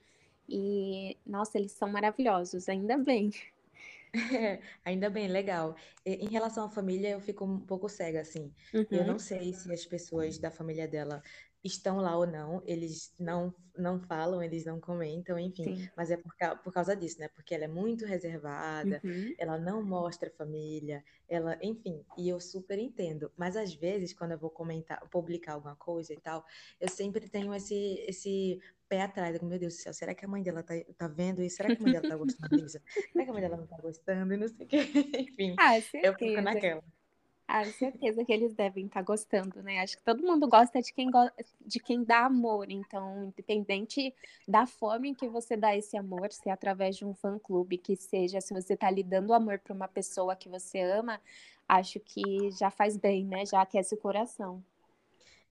E, 0.47 1.16
nossa, 1.25 1.57
eles 1.57 1.73
são 1.73 1.88
maravilhosos, 1.88 2.69
ainda 2.69 2.99
bem. 2.99 3.31
Ainda 4.85 5.09
bem, 5.11 5.29
legal. 5.29 5.77
E, 6.05 6.14
Em 6.27 6.29
relação 6.29 6.64
à 6.66 6.70
família, 6.70 7.11
eu 7.11 7.20
fico 7.20 7.44
um 7.44 7.64
pouco 7.64 7.88
cega, 7.88 8.20
assim. 8.20 8.53
Eu 8.90 9.05
Uhum. 9.05 9.05
não 9.05 9.18
sei 9.18 9.55
se 9.55 9.73
as 9.73 9.87
pessoas 9.87 10.38
da 10.38 10.51
família 10.51 10.88
dela 10.88 11.23
estão 11.62 11.99
lá 11.99 12.16
ou 12.16 12.27
não. 12.27 12.62
Eles 12.66 13.14
não, 13.18 13.55
não 13.77 14.01
falam, 14.01 14.42
eles 14.42 14.64
não 14.64 14.81
comentam, 14.81 15.38
enfim. 15.38 15.66
Sim. 15.66 15.90
Mas 15.96 16.11
é 16.11 16.16
por, 16.16 16.33
por 16.62 16.73
causa 16.73 16.96
disso, 16.96 17.18
né? 17.20 17.29
Porque 17.29 17.55
ela 17.55 17.64
é 17.64 17.68
muito 17.68 18.05
reservada, 18.07 19.03
Uhum. 19.05 19.37
ela 19.38 19.59
não 19.59 19.83
mostra 19.83 20.29
a 20.29 20.33
família, 20.33 21.03
ela, 21.29 21.59
enfim, 21.62 22.05
e 22.16 22.29
eu 22.29 22.40
super 22.40 22.79
entendo. 22.79 23.33
Mas 23.37 23.57
às 23.57 23.75
vezes, 23.75 24.12
quando 24.14 24.33
eu 24.33 24.38
vou 24.38 24.51
comentar, 24.51 25.01
publicar 25.11 25.55
alguma 25.55 25.77
coisa 25.77 26.12
e 26.12 26.20
tal, 26.20 26.44
eu 26.81 26.88
sempre 26.88 27.29
tenho 27.29 27.55
esse, 27.55 27.75
esse 28.09 28.59
pé 28.88 29.03
atrás. 29.03 29.33
Digo, 29.35 29.46
Meu 29.46 29.59
Deus 29.59 29.75
do 29.75 29.81
céu, 29.81 29.92
será 29.94 30.14
que 30.14 30.25
a 30.25 30.29
mãe 30.29 30.42
dela 30.42 30.62
tá, 30.62 30.75
tá 30.96 31.09
vendo 31.09 31.42
isso? 31.42 31.57
Será 31.57 31.70
que 31.70 31.79
a 31.79 31.83
mãe 31.83 31.90
dela 31.90 32.05
tá 32.07 32.16
gostando 32.16 32.53
disso? 32.55 32.79
Será 33.12 33.25
que 33.25 33.31
a 33.31 33.33
mãe 33.33 33.42
dela 33.42 33.57
não 33.57 33.66
tá 33.66 33.77
gostando? 33.81 34.35
E 34.35 34.37
não 34.37 34.49
sei 34.49 34.66
o 34.66 34.68
quê. 34.68 34.79
Enfim, 35.29 35.59
Ah, 35.59 35.77
eu 36.03 36.14
fico 36.18 36.40
naquela. 36.40 36.83
Ah, 37.53 37.65
certeza 37.73 38.25
que 38.25 38.33
eles 38.33 38.55
devem 38.55 38.87
estar 38.87 39.03
gostando, 39.03 39.61
né? 39.63 39.81
Acho 39.81 39.97
que 39.97 40.05
todo 40.05 40.23
mundo 40.23 40.47
gosta 40.49 40.81
de 40.81 40.93
quem, 40.93 41.11
go- 41.11 41.31
de 41.67 41.81
quem 41.81 42.05
dá 42.05 42.27
amor. 42.27 42.71
Então, 42.71 43.25
independente 43.25 44.15
da 44.47 44.67
forma 44.67 45.09
em 45.09 45.15
que 45.15 45.29
você 45.29 45.57
dá 45.57 45.77
esse 45.77 45.97
amor, 45.97 46.31
se 46.33 46.49
é 46.49 46.53
através 46.53 46.97
de 46.97 47.05
um 47.05 47.13
fã-clube, 47.15 47.77
que 47.79 47.97
seja, 47.97 48.41
se 48.41 48.55
você 48.55 48.75
está 48.75 48.89
lhe 48.91 49.03
dando 49.03 49.35
amor 49.35 49.59
para 49.59 49.75
uma 49.75 49.89
pessoa 49.89 50.37
que 50.37 50.49
você 50.49 50.81
ama, 50.81 51.21
acho 51.69 51.99
que 52.01 52.51
já 52.53 52.71
faz 52.71 52.97
bem, 52.97 53.25
né? 53.25 53.45
Já 53.45 53.63
aquece 53.63 53.95
o 53.95 53.99
coração. 53.99 54.63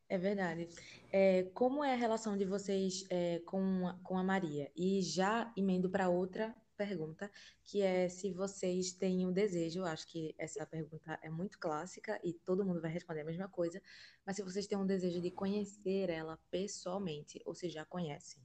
É 0.08 0.18
verdade. 0.18 0.68
É, 1.12 1.44
como 1.54 1.84
é 1.84 1.94
a 1.94 1.96
relação 1.98 2.36
de 2.36 2.44
vocês 2.46 3.06
é, 3.10 3.40
com, 3.46 3.94
com 4.04 4.18
a 4.18 4.24
Maria? 4.24 4.72
E 4.76 5.02
já 5.02 5.52
emendo 5.56 5.90
para 5.90 6.10
outra 6.10 6.56
pergunta, 6.80 7.30
que 7.66 7.82
é 7.82 8.08
se 8.08 8.32
vocês 8.32 8.94
têm 8.94 9.28
o 9.28 9.32
desejo, 9.34 9.84
acho 9.84 10.08
que 10.08 10.34
essa 10.38 10.66
pergunta 10.66 11.20
é 11.22 11.30
muito 11.30 11.60
clássica 11.60 12.18
e 12.24 12.32
todo 12.32 12.64
mundo 12.64 12.80
vai 12.80 12.90
responder 12.90 13.20
a 13.20 13.26
mesma 13.26 13.50
coisa, 13.50 13.82
mas 14.26 14.38
se 14.38 14.44
vocês 14.44 14.66
têm 14.66 14.78
um 14.78 14.86
desejo 14.86 15.20
de 15.20 15.30
conhecer 15.30 16.10
ela 16.10 16.40
pessoalmente, 16.50 17.42
ou 17.44 17.54
se 17.54 17.68
já 17.68 17.84
conhecem. 17.84 18.42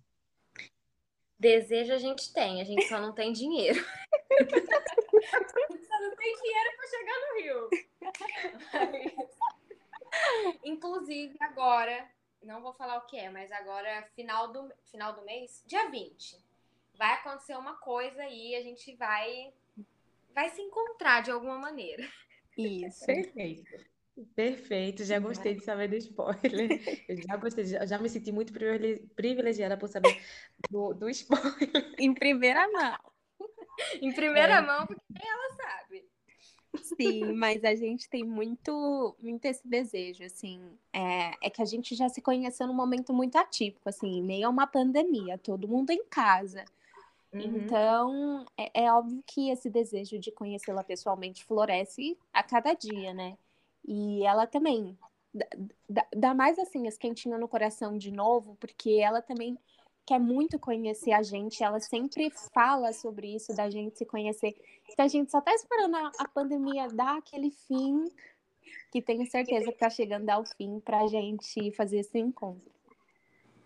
Desejo 1.38 1.92
a 1.92 1.98
gente 1.98 2.32
tem, 2.32 2.60
a 2.60 2.64
gente 2.64 2.88
só 2.88 3.00
não 3.00 3.12
tem 3.12 3.32
dinheiro. 3.32 3.78
a 3.78 4.34
gente 4.42 5.86
só 5.86 6.00
não 6.00 6.16
tem 6.16 6.36
dinheiro 6.36 6.70
pra 6.76 6.88
chegar 6.88 7.18
no 7.20 7.34
Rio. 7.40 7.70
Mas 8.72 9.34
Inclusive, 10.64 11.36
agora, 11.40 12.10
não 12.42 12.60
vou 12.60 12.72
falar 12.72 12.98
o 12.98 13.06
que 13.06 13.16
é, 13.16 13.30
mas 13.30 13.50
agora, 13.52 14.02
final 14.14 14.52
do, 14.52 14.72
final 14.90 15.12
do 15.12 15.22
mês, 15.22 15.62
dia 15.66 15.88
20, 15.88 16.43
vai 16.98 17.14
acontecer 17.14 17.56
uma 17.56 17.74
coisa 17.76 18.22
aí, 18.22 18.54
a 18.54 18.62
gente 18.62 18.94
vai, 18.96 19.52
vai 20.34 20.48
se 20.50 20.60
encontrar 20.60 21.22
de 21.22 21.30
alguma 21.30 21.58
maneira. 21.58 22.06
Isso. 22.56 23.04
Perfeito. 23.04 23.94
Perfeito, 24.36 25.04
já 25.04 25.18
gostei 25.18 25.54
de 25.54 25.64
saber 25.64 25.88
do 25.88 25.96
spoiler. 25.96 26.80
Eu 27.08 27.16
já 27.16 27.36
gostei, 27.36 27.64
já, 27.64 27.84
já 27.84 27.98
me 27.98 28.08
senti 28.08 28.30
muito 28.30 28.52
privilegiada 29.16 29.76
por 29.76 29.88
saber 29.88 30.22
do, 30.70 30.94
do 30.94 31.10
spoiler. 31.10 31.94
Em 31.98 32.14
primeira 32.14 32.70
mão. 32.70 32.98
em 34.00 34.12
primeira 34.12 34.54
é. 34.54 34.60
mão, 34.60 34.86
porque 34.86 35.02
nem 35.10 35.28
ela 35.28 35.56
sabe. 35.56 36.04
Sim, 36.82 37.32
mas 37.34 37.64
a 37.64 37.74
gente 37.74 38.08
tem 38.08 38.24
muito, 38.24 39.16
muito 39.20 39.44
esse 39.46 39.66
desejo, 39.66 40.24
assim, 40.24 40.60
é, 40.92 41.32
é 41.42 41.50
que 41.50 41.62
a 41.62 41.64
gente 41.64 41.94
já 41.94 42.08
se 42.08 42.20
conheceu 42.20 42.66
num 42.66 42.74
momento 42.74 43.12
muito 43.12 43.36
atípico, 43.36 43.88
assim, 43.88 44.22
meio 44.22 44.46
a 44.46 44.50
uma 44.50 44.66
pandemia, 44.66 45.38
todo 45.38 45.68
mundo 45.68 45.90
em 45.90 46.04
casa. 46.04 46.64
Uhum. 47.34 47.64
Então, 47.64 48.46
é, 48.56 48.84
é, 48.84 48.92
óbvio 48.92 49.22
que 49.26 49.50
esse 49.50 49.68
desejo 49.68 50.18
de 50.18 50.30
conhecê-la 50.30 50.84
pessoalmente 50.84 51.44
floresce 51.44 52.16
a 52.32 52.42
cada 52.42 52.74
dia, 52.74 53.12
né? 53.12 53.36
E 53.86 54.24
ela 54.24 54.46
também 54.46 54.96
dá, 55.88 56.06
dá 56.16 56.34
mais 56.34 56.58
assim 56.58 56.86
as 56.86 56.96
quentinhas 56.96 57.40
no 57.40 57.48
coração 57.48 57.98
de 57.98 58.10
novo, 58.10 58.56
porque 58.60 59.00
ela 59.00 59.20
também 59.20 59.58
quer 60.06 60.20
muito 60.20 60.58
conhecer 60.58 61.12
a 61.12 61.22
gente, 61.22 61.62
ela 61.62 61.80
sempre 61.80 62.30
fala 62.52 62.92
sobre 62.92 63.34
isso, 63.34 63.54
da 63.54 63.68
gente 63.70 63.98
se 63.98 64.04
conhecer. 64.04 64.54
Então 64.90 65.04
a 65.04 65.08
gente 65.08 65.30
só 65.30 65.40
tá 65.40 65.52
esperando 65.52 65.96
a, 65.96 66.12
a 66.18 66.28
pandemia 66.28 66.88
dar 66.88 67.18
aquele 67.18 67.50
fim, 67.50 68.04
que 68.92 69.02
tenho 69.02 69.26
certeza 69.26 69.72
que 69.72 69.78
tá 69.78 69.90
chegando 69.90 70.28
ao 70.30 70.44
fim 70.44 70.78
pra 70.80 71.06
gente 71.06 71.72
fazer 71.72 71.98
esse 71.98 72.18
encontro. 72.18 72.72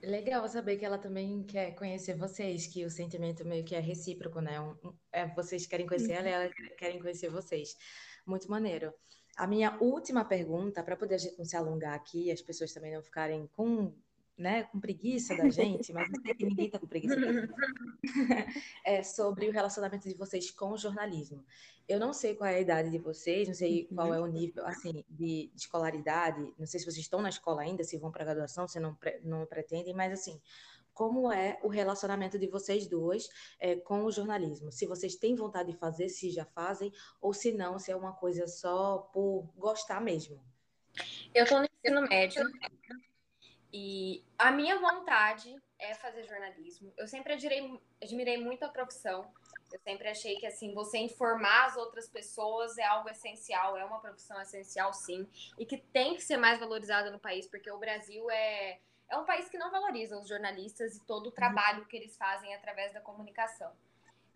Legal 0.02 0.46
saber 0.48 0.76
que 0.76 0.84
ela 0.84 0.98
também 0.98 1.42
quer 1.42 1.74
conhecer 1.74 2.14
vocês, 2.16 2.66
que 2.66 2.84
o 2.84 2.90
sentimento 2.90 3.44
meio 3.44 3.64
que 3.64 3.74
é 3.74 3.80
recíproco, 3.80 4.40
né? 4.40 4.60
Um, 4.60 4.76
é, 5.12 5.26
vocês 5.34 5.66
querem 5.66 5.86
conhecer 5.86 6.12
ela 6.12 6.28
e 6.28 6.32
ela 6.32 6.50
querem 6.76 7.00
conhecer 7.00 7.28
vocês. 7.28 7.76
Muito 8.24 8.48
maneiro. 8.48 8.92
A 9.36 9.46
minha 9.46 9.76
última 9.80 10.24
pergunta, 10.24 10.82
para 10.82 10.96
poder 10.96 11.16
a 11.16 11.18
gente 11.18 11.38
não 11.38 11.44
se 11.44 11.56
alongar 11.56 11.94
aqui, 11.94 12.30
as 12.30 12.40
pessoas 12.40 12.72
também 12.72 12.94
não 12.94 13.02
ficarem 13.02 13.46
com 13.48 13.92
né, 14.38 14.62
com 14.64 14.78
preguiça 14.78 15.36
da 15.36 15.48
gente, 15.50 15.92
mas 15.92 16.08
não 16.10 16.22
sei 16.22 16.34
que 16.34 16.44
ninguém 16.44 16.66
está 16.66 16.78
com 16.78 16.86
preguiça 16.86 17.16
é 18.84 19.02
sobre 19.02 19.48
o 19.48 19.52
relacionamento 19.52 20.08
de 20.08 20.14
vocês 20.14 20.50
com 20.50 20.72
o 20.72 20.78
jornalismo. 20.78 21.44
Eu 21.88 21.98
não 21.98 22.12
sei 22.12 22.34
qual 22.34 22.48
é 22.48 22.56
a 22.56 22.60
idade 22.60 22.90
de 22.90 22.98
vocês, 22.98 23.48
não 23.48 23.54
sei 23.54 23.88
qual 23.94 24.12
é 24.12 24.20
o 24.20 24.26
nível 24.26 24.64
assim 24.66 25.04
de, 25.08 25.50
de 25.52 25.56
escolaridade, 25.56 26.54
não 26.58 26.66
sei 26.66 26.80
se 26.80 26.86
vocês 26.86 26.98
estão 26.98 27.20
na 27.20 27.30
escola 27.30 27.62
ainda, 27.62 27.82
se 27.82 27.96
vão 27.96 28.10
para 28.10 28.24
graduação, 28.24 28.68
se 28.68 28.78
não, 28.78 28.96
não 29.24 29.46
pretendem, 29.46 29.94
mas 29.94 30.12
assim, 30.12 30.40
como 30.98 31.32
é 31.32 31.58
o 31.62 31.68
relacionamento 31.68 32.38
de 32.38 32.48
vocês 32.48 32.88
duas 32.88 33.28
é, 33.60 33.76
com 33.76 34.02
o 34.04 34.10
jornalismo? 34.10 34.72
Se 34.72 34.84
vocês 34.84 35.14
têm 35.14 35.36
vontade 35.36 35.70
de 35.72 35.78
fazer, 35.78 36.08
se 36.08 36.28
já 36.30 36.44
fazem, 36.44 36.92
ou 37.20 37.32
se 37.32 37.52
não, 37.52 37.78
se 37.78 37.92
é 37.92 37.96
uma 37.96 38.12
coisa 38.12 38.48
só 38.48 38.98
por 39.12 39.48
gostar 39.56 40.00
mesmo. 40.00 40.40
Eu 41.32 41.44
estou 41.44 41.60
no 41.60 41.68
ensino 41.84 42.02
médio, 42.08 42.42
e 43.72 44.24
a 44.38 44.50
minha 44.50 44.78
vontade 44.78 45.54
é 45.78 45.94
fazer 45.94 46.24
jornalismo. 46.24 46.92
Eu 46.96 47.06
sempre 47.06 47.34
admirei, 47.34 47.80
admirei 48.02 48.38
muito 48.38 48.64
a 48.64 48.68
profissão. 48.68 49.30
Eu 49.70 49.78
sempre 49.80 50.08
achei 50.08 50.36
que 50.36 50.46
assim, 50.46 50.72
você 50.74 50.98
informar 50.98 51.66
as 51.66 51.76
outras 51.76 52.08
pessoas 52.08 52.78
é 52.78 52.84
algo 52.84 53.08
essencial, 53.10 53.76
é 53.76 53.84
uma 53.84 54.00
profissão 54.00 54.40
essencial 54.40 54.94
sim, 54.94 55.28
e 55.58 55.66
que 55.66 55.76
tem 55.76 56.14
que 56.14 56.22
ser 56.22 56.38
mais 56.38 56.58
valorizada 56.58 57.10
no 57.10 57.18
país, 57.18 57.46
porque 57.46 57.70
o 57.70 57.78
Brasil 57.78 58.30
é 58.30 58.80
é 59.10 59.16
um 59.16 59.24
país 59.24 59.48
que 59.48 59.56
não 59.56 59.70
valoriza 59.70 60.18
os 60.18 60.28
jornalistas 60.28 60.94
e 60.94 61.04
todo 61.06 61.28
o 61.28 61.32
trabalho 61.32 61.86
que 61.86 61.96
eles 61.96 62.14
fazem 62.16 62.54
através 62.54 62.92
da 62.92 63.00
comunicação. 63.00 63.72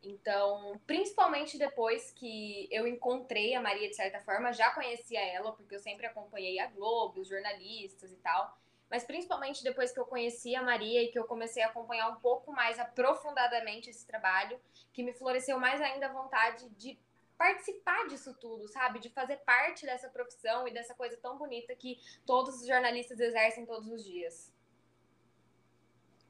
Então, 0.03 0.81
principalmente 0.87 1.59
depois 1.59 2.11
que 2.11 2.68
eu 2.71 2.87
encontrei 2.87 3.55
a 3.55 3.61
Maria 3.61 3.88
de 3.88 3.95
certa 3.95 4.18
forma, 4.21 4.51
já 4.51 4.71
conhecia 4.71 5.21
ela, 5.21 5.53
porque 5.53 5.75
eu 5.75 5.79
sempre 5.79 6.07
acompanhei 6.07 6.59
a 6.59 6.68
Globo, 6.68 7.21
os 7.21 7.29
jornalistas 7.29 8.11
e 8.11 8.16
tal 8.16 8.62
mas 8.92 9.05
principalmente 9.05 9.64
depois 9.64 9.90
que 9.90 9.98
eu 9.98 10.05
conheci 10.05 10.55
a 10.55 10.62
Maria 10.62 11.02
e 11.02 11.09
que 11.09 11.18
eu 11.18 11.24
comecei 11.24 11.62
a 11.62 11.68
acompanhar 11.68 12.11
um 12.11 12.16
pouco 12.16 12.52
mais 12.52 12.78
aprofundadamente 12.78 13.88
esse 13.88 14.07
trabalho, 14.07 14.61
que 14.92 15.02
me 15.02 15.14
floresceu 15.14 15.59
mais 15.59 15.81
ainda 15.81 16.09
a 16.09 16.12
vontade 16.12 16.68
de 16.76 16.98
participar 17.38 18.07
disso 18.07 18.37
tudo, 18.38 18.68
sabe? 18.68 18.98
De 18.98 19.09
fazer 19.09 19.38
parte 19.46 19.87
dessa 19.87 20.11
profissão 20.11 20.68
e 20.68 20.74
dessa 20.74 20.94
coisa 20.94 21.16
tão 21.16 21.38
bonita 21.38 21.74
que 21.74 21.98
todos 22.26 22.61
os 22.61 22.66
jornalistas 22.66 23.18
exercem 23.18 23.64
todos 23.64 23.88
os 23.88 24.05
dias. 24.05 24.52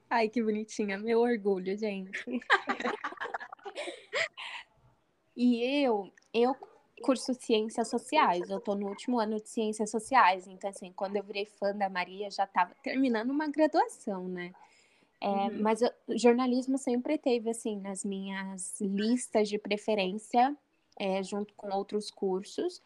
Ai, 0.08 0.28
que 0.28 0.40
bonitinha, 0.40 0.96
meu 0.96 1.18
orgulho, 1.18 1.76
gente. 1.76 2.24
e 5.36 5.84
eu, 5.84 6.12
eu 6.32 6.54
curso 7.02 7.34
Ciências 7.34 7.88
Sociais. 7.88 8.48
Eu 8.48 8.58
estou 8.58 8.74
no 8.74 8.88
último 8.88 9.18
ano 9.18 9.40
de 9.40 9.48
Ciências 9.48 9.90
Sociais. 9.90 10.46
Então, 10.46 10.70
assim, 10.70 10.92
quando 10.94 11.16
eu 11.16 11.22
virei 11.22 11.44
fã 11.44 11.74
da 11.74 11.88
Maria, 11.88 12.30
já 12.30 12.44
estava 12.44 12.74
terminando 12.82 13.30
uma 13.30 13.48
graduação, 13.48 14.28
né? 14.28 14.52
É, 15.20 15.28
uhum. 15.28 15.62
Mas 15.62 15.80
o 15.82 16.18
jornalismo 16.18 16.78
sempre 16.78 17.16
teve, 17.16 17.50
assim, 17.50 17.78
nas 17.78 18.04
minhas 18.04 18.80
listas 18.80 19.48
de 19.48 19.58
preferência, 19.58 20.56
é, 20.98 21.22
junto 21.22 21.54
com 21.54 21.68
outros 21.74 22.10
cursos, 22.10 22.82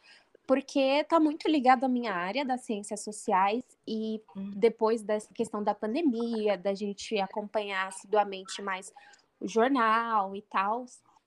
porque 0.47 0.79
está 0.79 1.19
muito 1.19 1.49
ligado 1.49 1.85
à 1.85 1.89
minha 1.89 2.13
área 2.13 2.45
das 2.45 2.61
ciências 2.61 3.01
sociais 3.01 3.65
e 3.87 4.21
uhum. 4.37 4.53
depois 4.55 5.03
dessa 5.03 5.33
questão 5.35 5.63
da 5.63 5.75
pandemia, 5.75 6.57
da 6.57 6.73
gente 6.75 7.19
acompanhar 7.19 7.89
assiduamente 7.89 8.63
mais 8.63 8.93
o 9.41 9.49
jornal 9.49 10.37
e 10.37 10.43
tal, 10.43 10.87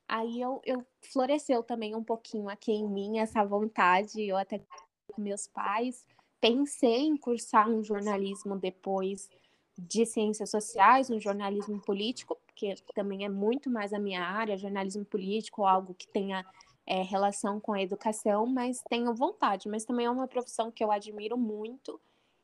aí 0.10 0.41
eu, 0.41 0.60
eu 0.65 0.86
floresceu 1.02 1.63
também 1.63 1.95
um 1.95 2.04
pouquinho 2.04 2.50
aqui 2.50 2.72
em 2.72 2.88
mim 2.88 3.19
essa 3.19 3.45
vontade, 3.45 4.22
eu 4.22 4.36
até 4.36 4.60
com 5.08 5.22
meus 5.22 5.48
pais 5.48 6.06
pensei 6.41 7.02
em 7.02 7.15
cursar 7.15 7.69
um 7.69 7.84
jornalismo 7.84 8.58
depois 8.58 9.30
de 9.78 10.06
ciências 10.06 10.50
sociais, 10.50 11.10
um 11.10 11.19
jornalismo 11.19 11.80
político, 11.82 12.38
porque 12.45 12.76
também 12.93 13.24
é 13.24 13.30
muito 13.30 13.69
mais 13.69 13.93
a 13.93 14.00
minha 14.00 14.24
área, 14.24 14.58
jornalismo 14.58 15.06
político, 15.06 15.65
algo 15.65 15.93
que 15.93 16.08
tenha 16.08 16.45
é, 16.86 17.02
relação 17.04 17.60
com 17.60 17.74
a 17.74 17.82
educação, 17.82 18.45
mas 18.45 18.82
tenho 18.89 19.13
vontade, 19.13 19.69
mas 19.69 19.86
também 19.86 20.06
é 20.06 20.10
uma 20.10 20.28
profissão 20.28 20.72
que 20.72 20.84
eu 20.84 20.91
admiro 20.91 21.38
muito 21.38 22.00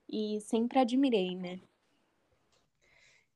e 0.10 0.40
sempre 0.42 0.80
admirei, 0.80 1.36
né? 1.36 1.60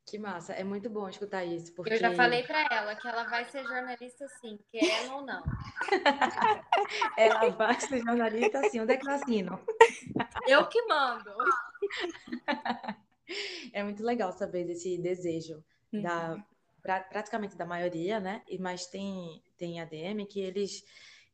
Que 0.06 0.18
massa, 0.18 0.52
é 0.54 0.64
muito 0.64 0.90
bom 0.90 1.08
escutar 1.08 1.44
isso. 1.44 1.72
Porque... 1.74 1.94
Eu 1.94 1.98
já 1.98 2.14
falei 2.14 2.42
para 2.42 2.66
ela 2.70 2.96
que 2.96 3.06
ela 3.06 3.24
vai 3.24 3.44
ser 3.44 3.62
jornalista 3.62 4.26
sim, 4.40 4.58
querendo 4.70 5.14
ou 5.14 5.22
não. 5.22 5.42
ela 7.16 7.50
vai 7.50 7.80
ser 7.80 8.00
jornalista 8.00 8.68
sim, 8.70 8.80
onde 8.80 8.92
é 8.92 8.96
que 8.96 9.06
eu 9.06 9.12
assino? 9.12 9.60
Eu 10.46 10.66
que 10.66 10.82
mando. 10.86 11.30
É 13.72 13.82
muito 13.84 14.02
legal 14.02 14.32
saber 14.32 14.64
desse 14.64 14.98
desejo 14.98 15.62
uhum. 15.92 16.02
da 16.02 16.44
pra, 16.82 17.00
praticamente 17.00 17.56
da 17.56 17.64
maioria, 17.64 18.18
né? 18.18 18.42
E 18.48 18.58
mas 18.58 18.86
tem 18.86 19.42
tem 19.56 19.80
ADM 19.80 20.26
que 20.28 20.40
eles 20.40 20.84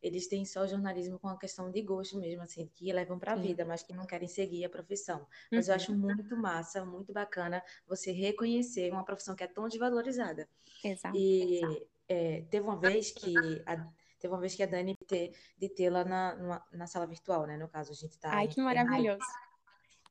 eles 0.07 0.29
têm 0.29 0.45
só 0.45 0.67
jornalismo 0.67 1.19
com 1.19 1.29
a 1.29 1.39
questão 1.39 1.71
de 1.71 1.83
gosto 1.83 2.19
mesmo, 2.19 2.43
assim, 2.43 2.71
que 2.75 2.93
levam 2.93 3.19
para 3.19 3.33
a 3.33 3.37
vida, 3.37 3.65
mas 3.65 3.83
que 3.83 3.93
não 3.93 4.07
querem 4.07 4.29
seguir 4.29 4.65
a 4.65 4.71
profissão. 4.71 5.27
Mas 5.51 5.67
uhum. 5.67 5.73
eu 5.73 5.77
acho 5.77 5.95
muito 5.95 6.37
massa, 6.37 6.85
muito 6.85 7.13
bacana 7.13 7.63
você 7.87 8.13
reconhecer 8.13 8.93
uma 8.93 9.05
profissão 9.05 9.35
que 9.35 9.45
é 9.45 9.47
tão 9.47 9.69
desvalorizada. 9.69 10.49
Exato. 10.85 11.17
E 11.17 11.61
é, 12.09 12.43
teve 12.51 12.65
uma 12.65 12.79
vez 12.79 13.11
que 13.11 13.35
a, 13.67 13.77
teve 14.19 14.33
uma 14.33 14.41
vez 14.41 14.55
que 14.55 14.63
a 14.63 14.67
Dani 14.67 14.97
ter, 15.07 15.33
de 15.59 15.69
tê-la 15.69 16.05
na, 16.05 16.63
na 16.73 16.87
sala 16.87 17.07
virtual, 17.07 17.47
né? 17.47 17.57
No 17.57 17.69
caso, 17.69 17.93
a 17.93 17.95
gente 17.95 18.13
está. 18.13 18.31
Ai, 18.33 18.49
que 18.49 18.61
maravilhoso. 18.61 19.19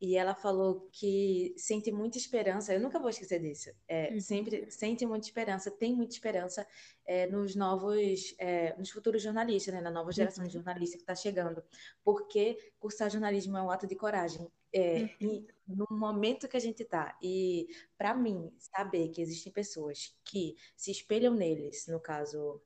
E 0.06 0.16
ela 0.16 0.36
falou 0.36 0.88
que 0.92 1.56
sente 1.58 1.92
muita 1.92 2.20
esperança, 2.20 2.72
eu 2.72 2.80
nunca 2.80 3.00
vou 3.00 3.10
esquecer 3.10 3.40
disso, 3.40 3.72
é, 3.88 4.14
uhum. 4.14 4.22
sempre 4.22 4.70
sente 4.70 5.04
muita 5.04 5.26
esperança, 5.26 5.72
tem 5.72 5.96
muita 5.96 6.14
esperança 6.14 6.66
é, 7.08 7.26
nos 7.26 7.56
novos, 7.56 8.36
é, 8.38 8.78
nos 8.78 8.92
futuros 8.92 9.24
jornalistas, 9.24 9.74
né, 9.74 9.82
na 9.82 9.90
nova 9.90 10.12
geração 10.12 10.44
uhum. 10.44 10.48
de 10.48 10.54
jornalistas 10.54 10.98
que 10.98 11.02
está 11.02 11.16
chegando, 11.16 11.64
porque 12.04 12.56
cursar 12.78 13.10
jornalismo 13.10 13.58
é 13.58 13.64
um 13.64 13.72
ato 13.72 13.88
de 13.88 13.96
coragem, 13.96 14.48
é, 14.72 15.10
uhum. 15.20 15.48
no 15.68 15.88
momento 15.90 16.48
que 16.48 16.58
a 16.58 16.62
gente 16.62 16.84
está. 16.84 17.18
E 17.20 17.68
para 17.98 18.14
mim, 18.14 18.54
saber 18.60 19.10
que 19.10 19.22
existem 19.24 19.52
pessoas 19.52 20.16
que 20.24 20.56
se 20.76 20.92
espelham 20.92 21.34
neles, 21.34 21.88
no 21.88 22.00
caso 22.00 22.62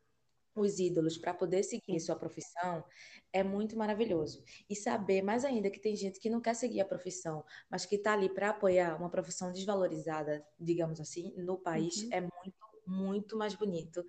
os 0.59 0.79
ídolos, 0.79 1.17
para 1.17 1.33
poder 1.33 1.63
seguir 1.63 1.99
sua 1.99 2.15
profissão, 2.15 2.83
é 3.31 3.43
muito 3.43 3.77
maravilhoso. 3.77 4.43
E 4.69 4.75
saber 4.75 5.21
mais 5.21 5.45
ainda 5.45 5.69
que 5.69 5.79
tem 5.79 5.95
gente 5.95 6.19
que 6.19 6.29
não 6.29 6.41
quer 6.41 6.55
seguir 6.55 6.81
a 6.81 6.85
profissão, 6.85 7.43
mas 7.69 7.85
que 7.85 7.95
está 7.95 8.13
ali 8.13 8.29
para 8.29 8.49
apoiar 8.49 8.95
uma 8.97 9.09
profissão 9.09 9.51
desvalorizada, 9.51 10.45
digamos 10.59 10.99
assim, 10.99 11.33
no 11.37 11.57
país, 11.57 12.03
uhum. 12.03 12.09
é 12.11 12.21
muito, 12.21 12.57
muito 12.85 13.37
mais 13.37 13.55
bonito. 13.55 14.05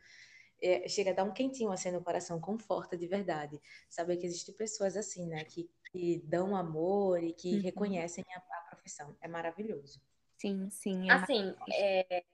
É, 0.63 0.87
chega 0.89 1.11
a 1.11 1.15
dar 1.15 1.25
um 1.25 1.33
quentinho 1.33 1.73
assim 1.73 1.91
no 1.91 2.03
coração, 2.03 2.39
conforta 2.39 2.97
de 2.97 3.07
verdade. 3.07 3.61
Saber 3.89 4.19
que 4.19 4.27
existem 4.27 4.55
pessoas 4.55 4.97
assim, 4.97 5.27
né, 5.27 5.43
que 5.45 5.71
que 5.91 6.23
dão 6.25 6.57
amor 6.57 7.23
e 7.23 7.33
que 7.33 7.57
uhum. 7.57 7.63
reconhecem 7.63 8.25
a, 8.35 8.39
a, 8.39 8.61
profissão. 8.71 9.17
É 9.21 9.29
maravilhoso. 9.29 10.01
Sim, 10.39 10.71
sim. 10.71 11.11
É 11.11 11.13
assim, 11.13 11.55
é, 11.73 12.25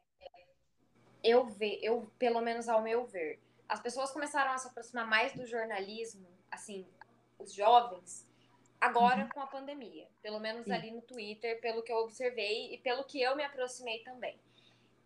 eu 1.25 1.47
ve, 1.47 1.79
eu 1.83 2.11
pelo 2.19 2.41
menos 2.41 2.69
ao 2.69 2.83
meu 2.83 3.07
ver, 3.07 3.41
as 3.69 3.81
pessoas 3.81 4.11
começaram 4.11 4.53
a 4.53 4.59
se 4.59 4.69
aproximar 4.69 5.07
mais 5.07 5.33
do 5.33 5.47
jornalismo, 5.47 6.27
assim, 6.51 6.87
os 7.39 7.53
jovens, 7.53 8.27
agora 8.81 9.23
uhum. 9.23 9.29
com 9.29 9.41
a 9.41 9.47
pandemia. 9.47 10.09
Pelo 10.23 10.41
menos 10.41 10.65
Sim. 10.67 10.73
ali 10.73 10.91
no 10.91 11.03
Twitter, 11.03 11.61
pelo 11.61 11.83
que 11.83 11.93
eu 11.93 11.99
observei 11.99 12.75
e 12.75 12.79
pelo 12.79 13.05
que 13.05 13.21
eu 13.21 13.37
me 13.37 13.45
aproximei 13.45 14.01
também. 14.01 14.39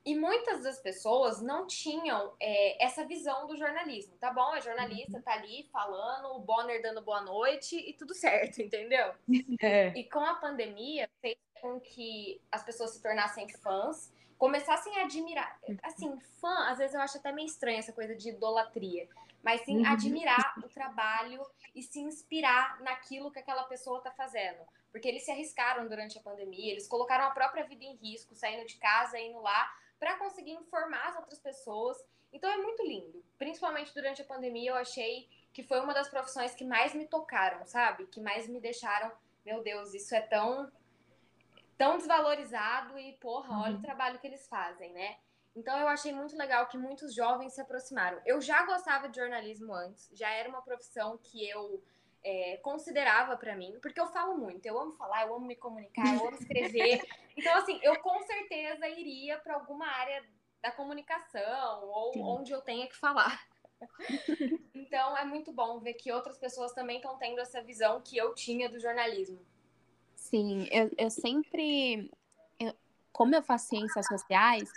E 0.05 0.15
muitas 0.15 0.63
das 0.63 0.79
pessoas 0.79 1.43
não 1.43 1.67
tinham 1.67 2.33
é, 2.41 2.83
essa 2.83 3.05
visão 3.05 3.47
do 3.47 3.57
jornalismo. 3.57 4.17
Tá 4.19 4.33
bom, 4.33 4.55
é 4.55 4.61
jornalista, 4.61 5.19
uhum. 5.19 5.23
tá 5.23 5.33
ali 5.35 5.69
falando, 5.71 6.37
o 6.37 6.39
Bonner 6.39 6.81
dando 6.81 7.03
boa 7.03 7.21
noite 7.21 7.77
e 7.77 7.93
tudo 7.93 8.15
certo, 8.15 8.63
entendeu? 8.63 9.15
É. 9.63 9.89
E 9.89 10.05
com 10.05 10.21
a 10.21 10.37
pandemia, 10.37 11.09
fez 11.21 11.37
com 11.61 11.79
que 11.79 12.41
as 12.51 12.65
pessoas 12.65 12.93
se 12.93 13.03
tornassem 13.03 13.47
fãs, 13.59 14.11
começassem 14.41 14.99
a 14.99 15.05
admirar. 15.05 15.61
Assim, 15.83 16.19
fã, 16.41 16.71
às 16.71 16.79
vezes 16.79 16.95
eu 16.95 17.01
acho 17.03 17.19
até 17.19 17.31
meio 17.31 17.45
estranho 17.45 17.79
essa 17.79 17.93
coisa 17.93 18.17
de 18.17 18.31
idolatria. 18.31 19.07
Mas 19.43 19.61
sim 19.61 19.81
uhum. 19.81 19.87
admirar 19.87 20.55
o 20.65 20.69
trabalho 20.69 21.43
e 21.75 21.83
se 21.83 22.01
inspirar 22.01 22.81
naquilo 22.81 23.31
que 23.31 23.39
aquela 23.39 23.65
pessoa 23.65 24.01
tá 24.01 24.11
fazendo. 24.11 24.67
Porque 24.91 25.07
eles 25.07 25.27
se 25.27 25.31
arriscaram 25.31 25.87
durante 25.87 26.17
a 26.17 26.23
pandemia, 26.23 26.73
eles 26.73 26.89
colocaram 26.89 27.27
a 27.27 27.31
própria 27.31 27.65
vida 27.65 27.85
em 27.85 27.97
risco, 27.97 28.35
saindo 28.35 28.67
de 28.67 28.79
casa, 28.79 29.19
indo 29.19 29.41
lá 29.41 29.71
para 29.99 30.17
conseguir 30.17 30.53
informar 30.53 31.09
as 31.09 31.17
outras 31.17 31.39
pessoas. 31.39 31.99
Então 32.33 32.51
é 32.51 32.57
muito 32.57 32.83
lindo. 32.83 33.23
Principalmente 33.37 33.93
durante 33.93 34.23
a 34.23 34.25
pandemia, 34.25 34.71
eu 34.71 34.77
achei 34.77 35.29
que 35.53 35.63
foi 35.63 35.81
uma 35.81 35.93
das 35.93 36.09
profissões 36.09 36.55
que 36.55 36.65
mais 36.65 36.95
me 36.95 37.07
tocaram, 37.07 37.67
sabe? 37.67 38.07
Que 38.07 38.23
mais 38.23 38.49
me 38.49 38.59
deixaram, 38.59 39.13
meu 39.45 39.63
Deus, 39.63 39.93
isso 39.93 40.15
é 40.15 40.23
tão 40.23 40.73
tão 41.81 41.97
desvalorizado 41.97 42.99
e, 42.99 43.15
porra, 43.15 43.59
olha 43.63 43.73
uhum. 43.73 43.79
o 43.79 43.83
trabalho 43.83 44.19
que 44.19 44.27
eles 44.27 44.47
fazem, 44.47 44.93
né? 44.93 45.17
Então 45.57 45.79
eu 45.79 45.89
achei 45.89 46.13
muito 46.13 46.37
legal 46.37 46.67
que 46.67 46.77
muitos 46.77 47.15
jovens 47.15 47.55
se 47.55 47.61
aproximaram. 47.63 48.21
Eu 48.27 48.39
já 48.39 48.67
gostava 48.67 49.09
de 49.09 49.17
jornalismo 49.19 49.73
antes, 49.73 50.11
já 50.13 50.29
era 50.29 50.47
uma 50.47 50.61
profissão 50.61 51.17
que 51.17 51.49
eu 51.49 51.83
é, 52.23 52.59
considerava 52.59 53.35
para 53.35 53.57
mim, 53.57 53.79
porque 53.81 53.99
eu 53.99 54.07
falo 54.09 54.37
muito, 54.37 54.67
eu 54.67 54.79
amo 54.79 54.93
falar, 54.93 55.27
eu 55.27 55.35
amo 55.35 55.47
me 55.47 55.57
comunicar, 55.57 56.15
eu 56.15 56.29
amo 56.29 56.37
escrever. 56.37 57.01
Então, 57.37 57.57
assim, 57.57 57.81
eu 57.83 57.99
com 58.01 58.21
certeza 58.25 58.87
iria 58.87 59.39
para 59.39 59.55
alguma 59.55 59.87
área 59.87 60.23
da 60.61 60.71
comunicação 60.71 61.89
ou 61.89 62.13
Sim. 62.13 62.23
onde 62.23 62.53
eu 62.53 62.61
tenha 62.61 62.87
que 62.87 62.97
falar. 62.97 63.41
Então, 64.75 65.17
é 65.17 65.25
muito 65.25 65.51
bom 65.53 65.79
ver 65.79 65.95
que 65.95 66.13
outras 66.13 66.37
pessoas 66.37 66.73
também 66.75 66.97
estão 66.97 67.17
tendo 67.17 67.41
essa 67.41 67.63
visão 67.63 68.03
que 68.03 68.19
eu 68.19 68.35
tinha 68.35 68.69
do 68.69 68.79
jornalismo. 68.79 69.41
Sim, 70.31 70.69
eu, 70.71 70.91
eu 70.97 71.11
sempre, 71.11 72.09
eu, 72.59 72.73
como 73.13 73.35
eu 73.35 73.43
faço 73.43 73.69
ciências 73.69 74.07
sociais, 74.07 74.71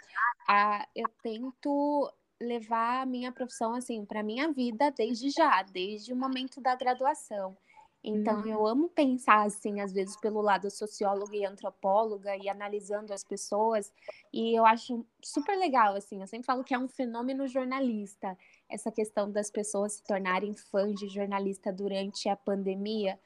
a, 0.47 0.87
eu 0.95 1.07
tento 1.21 2.11
levar 2.41 3.03
a 3.03 3.05
minha 3.05 3.31
profissão 3.31 3.75
assim 3.75 4.03
para 4.03 4.23
minha 4.23 4.51
vida 4.51 4.91
desde 4.91 5.29
já, 5.29 5.61
desde 5.61 6.11
o 6.11 6.15
momento 6.15 6.59
da 6.59 6.75
graduação. 6.75 7.55
Então 8.03 8.41
uhum. 8.41 8.47
eu 8.47 8.67
amo 8.67 8.89
pensar 8.89 9.45
assim, 9.45 9.79
às 9.79 9.93
vezes 9.93 10.17
pelo 10.17 10.41
lado 10.41 10.69
socióloga 10.69 11.37
e 11.37 11.45
antropóloga 11.45 12.35
e 12.35 12.49
analisando 12.49 13.13
as 13.13 13.23
pessoas, 13.23 13.93
e 14.33 14.57
eu 14.57 14.65
acho 14.65 15.05
super 15.23 15.55
legal 15.57 15.95
assim. 15.95 16.19
Eu 16.19 16.27
sempre 16.27 16.45
falo 16.45 16.65
que 16.65 16.73
é 16.73 16.79
um 16.79 16.87
fenômeno 16.87 17.47
jornalista 17.47 18.37
essa 18.67 18.91
questão 18.91 19.31
das 19.31 19.51
pessoas 19.51 19.93
se 19.93 20.03
tornarem 20.03 20.53
fãs 20.53 20.95
de 20.95 21.07
jornalista 21.07 21.71
durante 21.71 22.27
a 22.27 22.35
pandemia, 22.35 23.17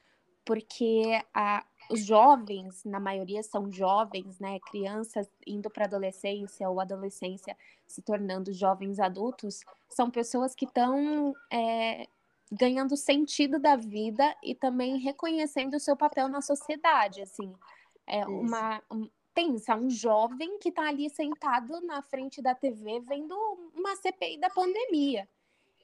porque 0.44 1.20
a, 1.34 1.64
os 1.90 2.04
jovens, 2.04 2.84
na 2.84 3.00
maioria 3.00 3.42
são 3.42 3.70
jovens, 3.72 4.38
né, 4.38 4.58
crianças 4.60 5.28
indo 5.46 5.70
para 5.70 5.86
adolescência 5.86 6.68
ou 6.68 6.80
adolescência 6.80 7.56
se 7.86 8.02
tornando 8.02 8.52
jovens 8.52 8.98
adultos, 8.98 9.60
são 9.88 10.10
pessoas 10.10 10.54
que 10.54 10.66
estão 10.66 11.34
é, 11.50 12.06
ganhando 12.52 12.96
sentido 12.96 13.58
da 13.58 13.76
vida 13.76 14.36
e 14.42 14.54
também 14.54 14.98
reconhecendo 14.98 15.74
o 15.74 15.80
seu 15.80 15.96
papel 15.96 16.28
na 16.28 16.42
sociedade, 16.42 17.22
assim, 17.22 17.54
é 18.06 18.26
uma 18.26 18.82
um, 18.90 19.08
pensa 19.34 19.76
um 19.76 19.88
jovem 19.88 20.58
que 20.58 20.70
está 20.70 20.88
ali 20.88 21.08
sentado 21.08 21.80
na 21.82 22.02
frente 22.02 22.42
da 22.42 22.54
TV 22.54 23.00
vendo 23.00 23.34
uma 23.74 23.94
CPI 23.96 24.38
da 24.38 24.50
pandemia. 24.50 25.28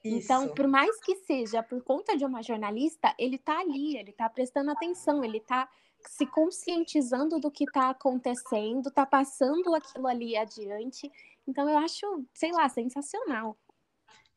Então, 0.03 0.17
Isso. 0.17 0.25
Então, 0.25 0.55
por 0.55 0.67
mais 0.67 0.99
que 0.99 1.15
seja 1.15 1.63
por 1.63 1.81
conta 1.83 2.17
de 2.17 2.25
uma 2.25 2.43
jornalista, 2.43 3.15
ele 3.17 3.37
está 3.37 3.59
ali, 3.59 3.97
ele 3.97 4.11
está 4.11 4.29
prestando 4.29 4.71
atenção, 4.71 5.23
ele 5.23 5.37
está 5.37 5.69
se 6.09 6.25
conscientizando 6.25 7.39
do 7.39 7.51
que 7.51 7.63
está 7.63 7.89
acontecendo, 7.89 8.89
está 8.89 9.05
passando 9.05 9.73
aquilo 9.73 10.07
ali 10.07 10.35
adiante. 10.35 11.11
Então, 11.47 11.69
eu 11.69 11.77
acho, 11.77 12.25
sei 12.33 12.51
lá, 12.51 12.67
sensacional. 12.69 13.57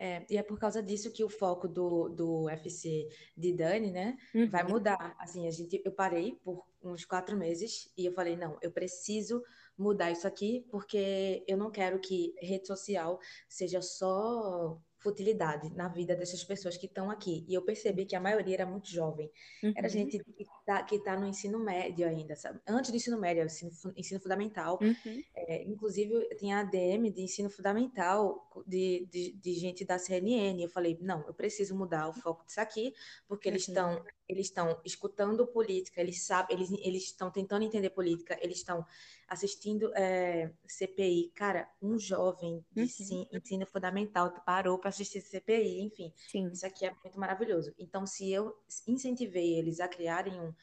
É, 0.01 0.25
e 0.31 0.37
é 0.37 0.43
por 0.43 0.59
causa 0.59 0.81
disso 0.81 1.13
que 1.13 1.25
o 1.25 1.29
foco 1.29 1.67
do, 1.67 2.09
do 2.09 2.45
UFC 2.45 3.09
de 3.37 3.53
Dani, 3.53 3.91
né, 3.91 4.17
uhum. 4.33 4.49
vai 4.49 4.63
mudar. 4.63 5.17
Assim, 5.19 5.49
a 5.49 5.51
gente, 5.51 5.83
eu 5.85 5.91
parei 5.91 6.39
por 6.45 6.65
uns 6.81 7.05
quatro 7.05 7.37
meses 7.37 7.93
e 7.97 8.07
eu 8.07 8.13
falei, 8.13 8.37
não, 8.37 8.57
eu 8.63 8.71
preciso 8.71 9.43
mudar 9.77 10.11
isso 10.11 10.27
aqui 10.27 10.65
porque 10.71 11.45
eu 11.49 11.57
não 11.57 11.71
quero 11.71 11.99
que 12.01 12.35
rede 12.41 12.67
social 12.67 13.19
seja 13.49 13.83
só 13.83 14.81
futilidade 14.99 15.71
na 15.75 15.89
vida 15.89 16.15
dessas 16.15 16.43
pessoas 16.43 16.77
que 16.77 16.87
estão 16.87 17.11
aqui. 17.11 17.45
E 17.49 17.55
eu 17.55 17.63
percebi 17.63 18.05
que 18.05 18.17
a 18.17 18.21
maioria 18.21 18.57
era 18.57 18.67
muito 18.67 18.89
jovem. 18.91 19.31
Uhum. 19.63 19.73
Era 19.77 19.89
gente 19.89 20.19
que 20.19 20.43
está 20.43 20.85
tá 21.05 21.17
no 21.17 21.27
ensino 21.27 21.59
médio 21.59 22.07
ainda, 22.07 22.35
sabe? 22.35 22.61
Antes 22.67 22.91
do 22.91 22.97
ensino 22.97 23.19
médio, 23.19 23.45
ensino, 23.45 23.71
ensino 23.97 24.21
fundamental. 24.21 24.79
Uhum. 24.83 25.23
É, 25.35 25.63
inclusive, 25.65 26.29
tinha 26.37 26.61
ADM 26.61 27.11
de 27.13 27.23
ensino 27.23 27.49
fundamental 27.49 28.49
de, 28.67 29.09
de, 29.11 29.33
de, 29.33 29.55
gente 29.55 29.85
da 29.85 29.99
CNN. 29.99 30.61
Eu 30.61 30.71
falei, 30.71 30.99
não, 31.01 31.25
eu 31.27 31.35
preciso 31.35 31.77
mudar 31.77 32.09
o 32.09 32.13
foco 32.13 32.45
disso 32.45 32.61
aqui, 32.61 32.93
porque 33.27 33.49
uhum. 33.49 33.55
eles 33.55 33.69
estão 33.69 34.03
eles 34.29 34.47
estão 34.47 34.79
escutando 34.85 35.47
política, 35.47 36.01
eles 36.01 36.23
sabem, 36.23 36.57
eles 36.57 36.71
eles 36.85 37.05
estão 37.05 37.31
tentando 37.31 37.65
entender 37.65 37.91
política, 37.91 38.39
eles 38.43 38.59
estão 38.59 38.85
assistindo 39.27 39.91
é, 39.95 40.53
CPI. 40.67 41.33
Cara, 41.35 41.69
um 41.81 41.99
jovem 41.99 42.65
de 42.71 42.83
uhum. 42.83 43.27
ensino 43.33 43.67
fundamental 43.67 44.31
parou 44.45 44.79
para 44.79 44.91
assistir 44.91 45.21
CPI, 45.21 45.81
enfim. 45.81 46.13
Sim. 46.31 46.49
Isso 46.49 46.67
aqui 46.67 46.87
é 46.87 46.95
muito 47.03 47.19
maravilhoso. 47.19 47.75
Então, 47.79 48.07
se 48.07 48.31
eu 48.31 48.55
incentivei 48.87 49.55
eles 49.55 49.81
a 49.81 49.89
criarem 49.89 50.39
um. 50.41 50.55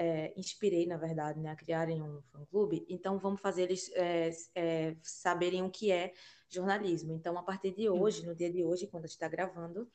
É, 0.00 0.32
inspirei, 0.36 0.86
na 0.86 0.96
verdade, 0.96 1.40
né, 1.40 1.50
a 1.50 1.56
criarem 1.56 2.00
um 2.00 2.22
fã-clube, 2.30 2.86
então 2.88 3.18
vamos 3.18 3.40
fazer 3.40 3.62
eles 3.62 3.90
é, 4.54 4.94
saberem 5.02 5.64
o 5.64 5.70
que 5.70 5.90
é 5.90 6.12
jornalismo. 6.48 7.12
Então, 7.12 7.36
a 7.36 7.42
partir 7.42 7.74
de 7.74 7.88
hoje, 7.88 8.24
no 8.24 8.32
dia 8.34 8.48
de 8.48 8.62
hoje, 8.62 8.86
quando 8.86 9.04
a 9.04 9.06
gente 9.08 9.16
está 9.16 9.26
gravando, 9.26 9.90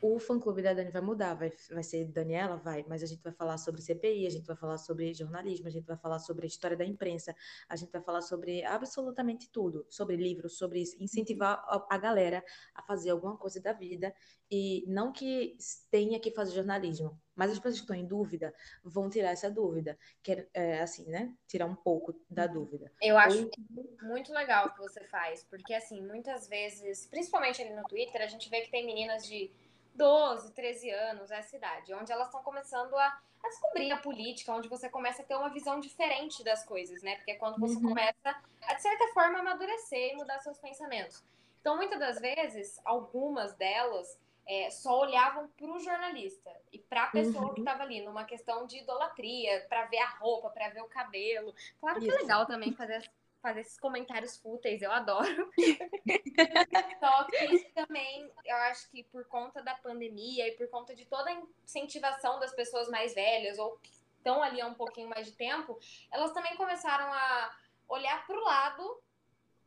o 0.00 0.18
fã-clube 0.18 0.62
da 0.62 0.72
Dani 0.72 0.90
vai 0.90 1.02
mudar, 1.02 1.34
vai, 1.34 1.52
vai 1.70 1.82
ser 1.82 2.06
Daniela? 2.06 2.56
Vai, 2.56 2.84
mas 2.88 3.02
a 3.02 3.06
gente 3.06 3.22
vai 3.22 3.32
falar 3.32 3.58
sobre 3.58 3.82
CPI, 3.82 4.26
a 4.26 4.30
gente 4.30 4.46
vai 4.46 4.56
falar 4.56 4.78
sobre 4.78 5.12
jornalismo, 5.12 5.68
a 5.68 5.70
gente 5.70 5.86
vai 5.86 5.96
falar 5.96 6.18
sobre 6.18 6.46
a 6.46 6.48
história 6.48 6.76
da 6.76 6.84
imprensa, 6.84 7.36
a 7.68 7.76
gente 7.76 7.92
vai 7.92 8.00
falar 8.00 8.22
sobre 8.22 8.64
absolutamente 8.64 9.50
tudo, 9.50 9.86
sobre 9.90 10.16
livros, 10.16 10.56
sobre 10.56 10.82
incentivar 10.98 11.62
a, 11.88 11.98
galera 11.98 12.42
a 12.74 12.82
fazer 12.82 13.10
alguma 13.10 13.36
coisa 13.36 13.60
da 13.60 13.72
vida 13.74 14.14
e 14.50 14.84
não 14.88 15.12
que 15.12 15.56
tenha 15.90 16.18
que 16.18 16.30
fazer 16.30 16.54
jornalismo, 16.54 17.20
mas 17.34 17.50
as 17.50 17.58
pessoas 17.58 17.76
que 17.76 17.82
estão 17.82 17.96
em 17.96 18.06
dúvida 18.06 18.54
vão 18.82 19.08
tirar 19.10 19.30
essa 19.30 19.50
dúvida, 19.50 19.98
que 20.22 20.32
é, 20.32 20.48
é 20.54 20.80
assim, 20.80 21.08
né? 21.08 21.34
Tirar 21.46 21.66
um 21.66 21.74
pouco 21.74 22.18
da 22.28 22.46
dúvida. 22.46 22.90
Eu 23.00 23.16
acho 23.16 23.50
Ou... 23.76 24.08
muito 24.08 24.32
legal 24.32 24.66
o 24.66 24.72
que 24.72 24.80
você 24.80 25.04
faz, 25.04 25.44
porque 25.44 25.74
assim, 25.74 26.02
muitas 26.02 26.48
vezes, 26.48 27.06
principalmente 27.06 27.62
ali 27.62 27.74
no 27.74 27.84
Twitter, 27.84 28.22
a 28.22 28.26
gente 28.26 28.48
vê 28.48 28.62
que 28.62 28.70
tem 28.70 28.84
meninas 28.84 29.26
de 29.26 29.52
12, 29.94 30.52
13 30.52 30.90
anos, 30.90 31.30
essa 31.30 31.56
idade, 31.56 31.92
onde 31.94 32.12
elas 32.12 32.26
estão 32.28 32.42
começando 32.42 32.94
a, 32.96 33.20
a, 33.42 33.48
descobrir 33.48 33.92
a 33.92 33.98
política, 33.98 34.52
onde 34.52 34.68
você 34.68 34.88
começa 34.88 35.22
a 35.22 35.24
ter 35.24 35.34
uma 35.34 35.50
visão 35.50 35.80
diferente 35.80 36.42
das 36.44 36.64
coisas, 36.64 37.02
né? 37.02 37.16
Porque 37.16 37.32
é 37.32 37.36
quando 37.36 37.58
você 37.58 37.76
uhum. 37.76 37.88
começa 37.90 38.42
a, 38.62 38.74
de 38.74 38.82
certa 38.82 39.08
forma, 39.08 39.40
amadurecer 39.40 40.12
e 40.12 40.16
mudar 40.16 40.38
seus 40.40 40.58
pensamentos. 40.58 41.22
Então, 41.60 41.76
muitas 41.76 41.98
das 41.98 42.18
vezes, 42.18 42.80
algumas 42.84 43.54
delas 43.54 44.18
é, 44.46 44.70
só 44.70 45.00
olhavam 45.00 45.48
para 45.48 45.70
o 45.70 45.78
jornalista 45.78 46.50
e 46.72 46.78
para 46.78 47.04
a 47.04 47.06
pessoa 47.08 47.46
uhum. 47.46 47.54
que 47.54 47.60
estava 47.60 47.82
ali, 47.82 48.00
numa 48.00 48.24
questão 48.24 48.66
de 48.66 48.78
idolatria, 48.78 49.64
para 49.68 49.84
ver 49.86 49.98
a 49.98 50.08
roupa, 50.08 50.50
para 50.50 50.70
ver 50.70 50.82
o 50.82 50.88
cabelo. 50.88 51.54
Claro 51.80 52.00
que 52.00 52.08
Isso. 52.08 52.16
é 52.16 52.20
legal 52.22 52.46
também 52.46 52.72
fazer 52.72 53.08
fazer 53.40 53.60
esses 53.60 53.78
comentários 53.78 54.36
fúteis, 54.36 54.82
eu 54.82 54.92
adoro. 54.92 55.50
Só 57.00 57.24
que 57.24 57.70
também, 57.74 58.30
eu 58.44 58.56
acho 58.56 58.90
que 58.90 59.04
por 59.04 59.24
conta 59.26 59.62
da 59.62 59.74
pandemia 59.74 60.48
e 60.48 60.52
por 60.52 60.68
conta 60.68 60.94
de 60.94 61.04
toda 61.06 61.30
a 61.30 61.42
incentivação 61.64 62.38
das 62.38 62.54
pessoas 62.54 62.88
mais 62.88 63.14
velhas 63.14 63.58
ou 63.58 63.78
que 63.78 63.90
estão 64.16 64.42
ali 64.42 64.60
há 64.60 64.66
um 64.66 64.74
pouquinho 64.74 65.08
mais 65.08 65.26
de 65.26 65.32
tempo, 65.32 65.78
elas 66.12 66.32
também 66.32 66.56
começaram 66.56 67.12
a 67.12 67.56
olhar 67.88 68.26
para 68.26 68.36
o 68.36 68.44
lado 68.44 69.02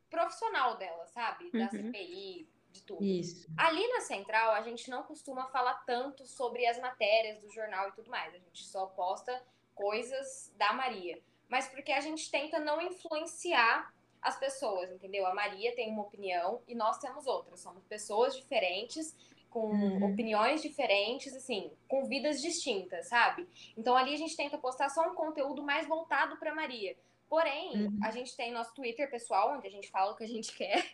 profissional 0.08 0.76
delas, 0.76 1.10
sabe? 1.10 1.50
Da 1.50 1.64
uhum. 1.64 1.70
CPI, 1.70 2.48
de 2.70 2.82
tudo. 2.82 3.04
Isso. 3.04 3.48
Ali 3.56 3.86
na 3.88 4.00
central, 4.00 4.52
a 4.52 4.62
gente 4.62 4.88
não 4.88 5.02
costuma 5.02 5.46
falar 5.46 5.74
tanto 5.84 6.26
sobre 6.26 6.66
as 6.66 6.78
matérias 6.78 7.40
do 7.40 7.50
jornal 7.50 7.88
e 7.88 7.92
tudo 7.92 8.10
mais. 8.10 8.34
A 8.34 8.38
gente 8.38 8.64
só 8.64 8.86
posta 8.86 9.42
coisas 9.74 10.52
da 10.56 10.72
Maria. 10.72 11.20
Mas 11.48 11.68
porque 11.68 11.92
a 11.92 12.00
gente 12.00 12.30
tenta 12.30 12.58
não 12.58 12.80
influenciar 12.80 13.92
as 14.20 14.38
pessoas, 14.38 14.90
entendeu? 14.90 15.26
A 15.26 15.34
Maria 15.34 15.74
tem 15.74 15.90
uma 15.90 16.02
opinião 16.02 16.62
e 16.66 16.74
nós 16.74 16.98
temos 16.98 17.26
outra. 17.26 17.56
Somos 17.56 17.84
pessoas 17.84 18.34
diferentes, 18.34 19.14
com 19.50 19.68
uhum. 19.68 20.12
opiniões 20.12 20.62
diferentes, 20.62 21.32
assim, 21.34 21.70
com 21.86 22.06
vidas 22.06 22.42
distintas, 22.42 23.06
sabe? 23.08 23.46
Então 23.76 23.94
ali 23.94 24.14
a 24.14 24.16
gente 24.16 24.36
tenta 24.36 24.58
postar 24.58 24.88
só 24.88 25.08
um 25.08 25.14
conteúdo 25.14 25.62
mais 25.62 25.86
voltado 25.86 26.36
para 26.38 26.54
Maria. 26.54 26.96
Porém, 27.28 27.86
uhum. 27.86 27.98
a 28.02 28.10
gente 28.10 28.36
tem 28.36 28.50
nosso 28.50 28.74
Twitter 28.74 29.10
pessoal, 29.10 29.56
onde 29.56 29.66
a 29.66 29.70
gente 29.70 29.90
fala 29.90 30.12
o 30.12 30.16
que 30.16 30.24
a 30.24 30.28
gente 30.28 30.52
quer. 30.58 30.84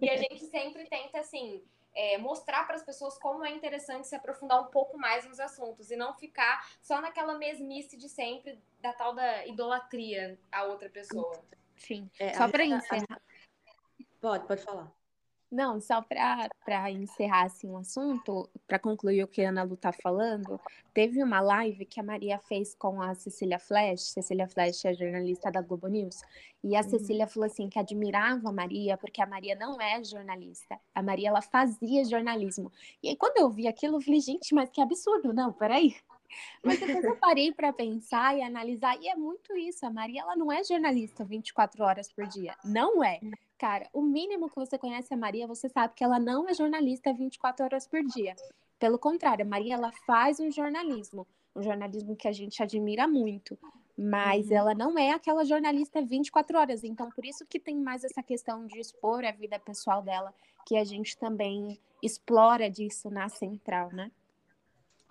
e 0.00 0.08
a 0.08 0.16
gente 0.16 0.44
sempre 0.44 0.84
tenta, 0.88 1.18
assim, 1.18 1.62
é, 1.96 2.18
mostrar 2.18 2.64
para 2.66 2.76
as 2.76 2.82
pessoas 2.82 3.18
como 3.18 3.44
é 3.44 3.50
interessante 3.50 4.06
se 4.06 4.14
aprofundar 4.14 4.60
um 4.60 4.70
pouco 4.70 4.98
mais 4.98 5.26
nos 5.26 5.40
assuntos 5.40 5.90
e 5.90 5.96
não 5.96 6.12
ficar 6.14 6.68
só 6.82 7.00
naquela 7.00 7.38
mesmice 7.38 7.96
de 7.96 8.08
sempre 8.08 8.62
da 8.80 8.92
tal 8.92 9.14
da 9.14 9.46
idolatria 9.46 10.38
a 10.52 10.64
outra 10.64 10.90
pessoa. 10.90 11.42
Sim. 11.74 12.10
É, 12.20 12.34
só 12.34 12.48
para 12.48 12.64
encerrar. 12.64 13.20
Pode, 14.20 14.46
pode 14.46 14.62
falar. 14.62 14.92
Não, 15.50 15.80
só 15.80 16.02
para 16.02 16.90
encerrar 16.90 17.44
assim, 17.44 17.68
um 17.68 17.76
assunto, 17.76 18.48
para 18.66 18.78
concluir 18.78 19.22
o 19.22 19.28
que 19.28 19.42
a 19.42 19.50
Ana 19.50 19.62
Lu 19.62 19.74
está 19.74 19.92
falando, 19.92 20.60
teve 20.92 21.22
uma 21.22 21.40
live 21.40 21.86
que 21.86 22.00
a 22.00 22.02
Maria 22.02 22.38
fez 22.38 22.74
com 22.74 23.00
a 23.00 23.14
Cecília 23.14 23.58
Flash. 23.58 24.02
Cecília 24.10 24.48
Flash 24.48 24.84
é 24.84 24.94
jornalista 24.94 25.50
da 25.50 25.60
Globo 25.60 25.86
News. 25.86 26.20
E 26.64 26.74
a 26.74 26.80
uhum. 26.80 26.88
Cecília 26.88 27.28
falou 27.28 27.46
assim 27.46 27.68
que 27.68 27.78
admirava 27.78 28.48
a 28.48 28.52
Maria, 28.52 28.96
porque 28.96 29.22
a 29.22 29.26
Maria 29.26 29.54
não 29.54 29.80
é 29.80 30.02
jornalista. 30.02 30.80
A 30.92 31.00
Maria, 31.00 31.28
ela 31.28 31.42
fazia 31.42 32.04
jornalismo. 32.04 32.72
E 33.00 33.10
aí, 33.10 33.16
quando 33.16 33.38
eu 33.38 33.48
vi 33.48 33.68
aquilo, 33.68 33.98
eu 33.98 34.00
falei, 34.00 34.20
gente, 34.20 34.52
mas 34.52 34.68
que 34.68 34.80
absurdo. 34.80 35.32
Não, 35.32 35.52
peraí. 35.52 35.94
Mas 36.64 36.80
depois 36.80 37.04
eu 37.04 37.16
parei 37.16 37.52
para 37.52 37.72
pensar 37.72 38.36
e 38.36 38.42
analisar, 38.42 39.00
e 39.00 39.08
é 39.08 39.14
muito 39.14 39.56
isso. 39.56 39.86
A 39.86 39.90
Maria, 39.90 40.22
ela 40.22 40.34
não 40.36 40.50
é 40.50 40.64
jornalista 40.64 41.24
24 41.24 41.84
horas 41.84 42.12
por 42.12 42.26
dia. 42.26 42.56
Não 42.64 43.02
é. 43.04 43.20
Cara, 43.58 43.88
o 43.92 44.02
mínimo 44.02 44.50
que 44.50 44.56
você 44.56 44.76
conhece 44.76 45.12
a 45.14 45.16
Maria, 45.16 45.46
você 45.46 45.68
sabe 45.68 45.94
que 45.94 46.04
ela 46.04 46.18
não 46.18 46.48
é 46.48 46.54
jornalista 46.54 47.12
24 47.12 47.64
horas 47.64 47.86
por 47.86 48.02
dia. 48.04 48.36
Pelo 48.78 48.98
contrário, 48.98 49.44
a 49.44 49.48
Maria, 49.48 49.74
ela 49.74 49.90
faz 50.06 50.38
um 50.38 50.50
jornalismo. 50.50 51.26
Um 51.54 51.62
jornalismo 51.62 52.14
que 52.14 52.28
a 52.28 52.32
gente 52.32 52.62
admira 52.62 53.08
muito. 53.08 53.58
Mas 53.96 54.48
uhum. 54.48 54.56
ela 54.56 54.74
não 54.74 54.98
é 54.98 55.12
aquela 55.12 55.42
jornalista 55.44 56.02
24 56.02 56.58
horas. 56.58 56.84
Então, 56.84 57.08
por 57.10 57.24
isso 57.24 57.46
que 57.46 57.58
tem 57.58 57.80
mais 57.80 58.04
essa 58.04 58.22
questão 58.22 58.66
de 58.66 58.78
expor 58.78 59.24
a 59.24 59.32
vida 59.32 59.58
pessoal 59.58 60.02
dela, 60.02 60.34
que 60.66 60.76
a 60.76 60.84
gente 60.84 61.16
também 61.16 61.80
explora 62.02 62.70
disso 62.70 63.08
na 63.08 63.30
central, 63.30 63.90
né? 63.90 64.10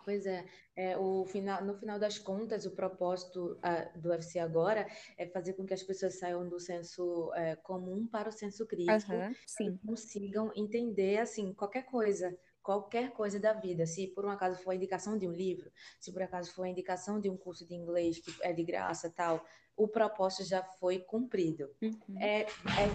Pois 0.06 0.28
é, 0.28 0.46
é, 0.76 0.96
o 0.96 1.26
final, 1.26 1.66
no 1.66 1.74
final 1.74 1.98
das 1.98 2.20
contas, 2.20 2.64
o 2.68 2.76
propósito 2.76 3.54
uh, 3.54 4.00
do 4.00 4.10
UFC 4.10 4.38
agora 4.38 4.88
é 5.18 5.26
fazer 5.26 5.54
com 5.54 5.66
que 5.66 5.74
as 5.74 5.82
pessoas 5.82 6.20
saiam 6.20 6.48
do 6.48 6.60
senso 6.60 7.30
uh, 7.30 7.60
comum 7.64 8.06
para 8.06 8.30
o 8.30 8.32
senso 8.32 8.68
crítico 8.68 9.12
uhum, 9.12 9.34
e 9.62 9.78
consigam 9.80 10.52
entender 10.56 11.18
assim 11.18 11.52
qualquer 11.56 11.88
coisa, 11.88 12.38
qualquer 12.62 13.12
coisa 13.14 13.40
da 13.40 13.54
vida. 13.54 13.88
Se 13.88 14.06
por 14.08 14.26
um 14.26 14.30
acaso 14.30 14.62
for 14.62 14.72
a 14.72 14.76
indicação 14.76 15.18
de 15.18 15.28
um 15.28 15.32
livro, 15.32 15.72
se 16.00 16.14
por 16.14 16.22
acaso 16.22 16.54
for 16.54 16.66
a 16.66 16.70
indicação 16.70 17.20
de 17.20 17.28
um 17.28 17.36
curso 17.36 17.68
de 17.68 17.74
inglês 17.74 18.20
que 18.20 18.32
é 18.44 18.54
de 18.54 18.64
graça, 18.64 19.10
tal, 19.10 19.44
o 19.76 19.88
propósito 19.88 20.48
já 20.48 20.64
foi 20.64 21.00
cumprido. 21.00 21.68
Uhum. 21.82 22.22
É, 22.22 22.42
é, 22.42 22.48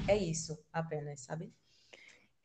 é 0.07 0.17
isso 0.17 0.57
apenas, 0.73 1.23
sabe? 1.23 1.53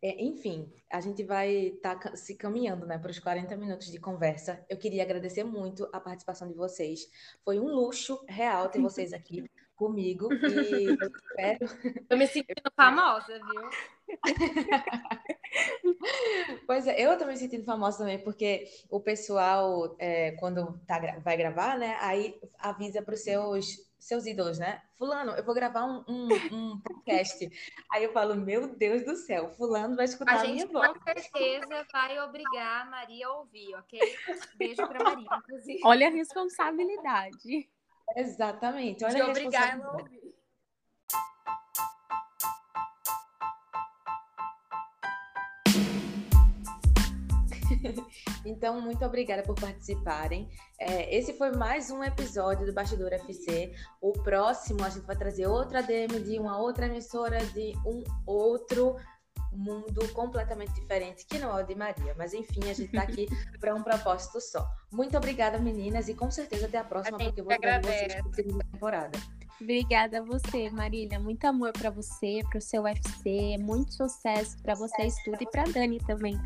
É, 0.06 0.24
enfim, 0.24 0.72
a 0.92 1.02
gente 1.02 1.24
vai 1.24 1.50
estar 1.50 1.96
tá 1.96 2.16
se 2.16 2.36
caminhando 2.36 2.86
né, 2.86 2.96
para 2.96 3.10
os 3.10 3.18
40 3.18 3.58
minutos 3.58 3.92
de 3.92 4.00
conversa. 4.00 4.64
Eu 4.70 4.78
queria 4.78 5.02
agradecer 5.02 5.44
muito 5.44 5.90
a 5.92 6.00
participação 6.00 6.48
de 6.48 6.54
vocês. 6.54 7.10
Foi 7.44 7.60
um 7.60 7.66
luxo 7.66 8.24
real 8.30 8.70
ter 8.70 8.80
vocês 8.80 9.14
aqui 9.14 9.50
comigo. 9.76 10.32
E 10.32 10.86
eu 10.86 10.94
espero. 11.26 12.06
Tô 12.08 12.16
me 12.18 12.28
sentindo 12.28 12.72
famosa, 12.76 13.34
viu? 13.34 13.68
pois 16.68 16.86
é, 16.86 17.02
eu 17.02 17.18
tô 17.18 17.26
me 17.26 17.36
sentindo 17.36 17.64
famosa 17.64 17.98
também, 17.98 18.20
porque 18.20 18.68
o 18.92 19.00
pessoal, 19.00 19.96
é, 19.98 20.34
quando 20.34 20.80
tá, 20.86 21.00
vai 21.24 21.36
gravar, 21.36 21.80
né, 21.80 21.98
aí 22.00 22.40
avisa 22.60 23.02
para 23.02 23.16
os 23.16 23.22
seus 23.22 23.84
seus 24.06 24.28
ídolos, 24.28 24.60
né? 24.60 24.82
Fulano, 24.98 25.32
eu 25.32 25.44
vou 25.44 25.56
gravar 25.56 25.84
um, 25.84 26.06
um, 26.08 26.28
um, 26.52 26.80
podcast. 26.80 27.50
Aí 27.92 28.04
eu 28.04 28.14
falo, 28.14 28.36
meu 28.36 28.68
Deus 28.76 29.04
do 29.04 29.16
céu, 29.16 29.50
fulano 29.50 29.96
vai 29.96 30.06
escutar 30.06 30.38
a, 30.38 30.42
a 30.42 30.48
minha 30.48 30.68
voz. 30.68 30.92
com 30.94 31.04
certeza 31.04 31.86
vai 31.92 32.20
obrigar 32.20 32.84
a 32.84 32.86
Maria 32.86 33.26
a 33.26 33.34
ouvir, 33.34 33.76
ok? 33.76 34.00
Beijo 34.58 34.88
para 34.88 35.04
Maria, 35.04 35.28
inclusive. 35.38 35.80
Olha 35.84 36.08
a 36.08 36.12
responsabilidade. 36.12 37.68
Exatamente, 38.16 39.04
olha 39.04 39.16
De 39.16 39.22
a 39.22 39.28
obrigar 39.28 39.74
ela 39.74 39.86
a 39.88 39.92
ouvir. 39.94 40.25
então, 48.46 48.82
muito 48.82 49.04
obrigada 49.06 49.44
por 49.44 49.56
participarem. 49.56 50.50
É, 50.80 51.16
esse 51.16 51.34
foi 51.34 51.52
mais 51.52 51.90
um 51.90 52.04
episódio 52.04 52.66
do 52.66 52.74
Bastidor 52.74 53.14
FC. 53.14 53.74
O 54.02 54.12
próximo 54.12 54.84
a 54.84 54.90
gente 54.90 55.06
vai 55.06 55.16
trazer 55.16 55.48
outra 55.48 55.82
DM 55.82 56.20
de 56.20 56.40
uma 56.40 56.58
outra 56.58 56.86
emissora 56.88 57.38
de 57.48 57.74
um 57.86 58.04
outro 58.26 58.96
mundo 59.52 60.08
completamente 60.14 60.74
diferente, 60.74 61.26
que 61.26 61.40
não 61.40 61.58
é 61.58 61.64
o 61.64 61.66
de 61.66 61.76
Maria. 61.76 62.14
Mas 62.18 62.34
enfim, 62.34 62.62
a 62.64 62.74
gente 62.74 62.86
está 62.86 63.04
aqui 63.04 63.28
para 63.60 63.74
um 63.74 63.82
propósito 63.82 64.40
só. 64.42 64.68
Muito 64.92 65.16
obrigada, 65.18 65.58
meninas, 65.58 66.08
e 66.10 66.14
com 66.14 66.30
certeza 66.30 66.66
até 66.66 66.78
a 66.78 66.84
próxima, 66.84 67.18
a 67.18 67.24
porque 67.24 67.42
eu 67.42 67.46
vou 67.46 67.58
ver 67.60 67.82
vocês 67.82 68.24
na 68.24 68.34
segunda 68.34 68.66
temporada. 68.72 69.20
Obrigada 69.62 70.20
a 70.20 70.22
você, 70.22 70.70
Marília. 70.70 71.20
Muito 71.20 71.46
amor 71.46 71.72
para 71.72 71.90
você, 71.90 72.42
para 72.50 72.58
o 72.58 72.62
seu 72.62 72.84
UFC, 72.84 73.58
muito 73.58 73.94
sucesso 73.94 74.62
para 74.62 74.76
vocês 74.76 75.16
tudo 75.24 75.38
e 75.40 75.50
para 75.50 75.64
Dani 75.64 75.98
também. 76.00 76.38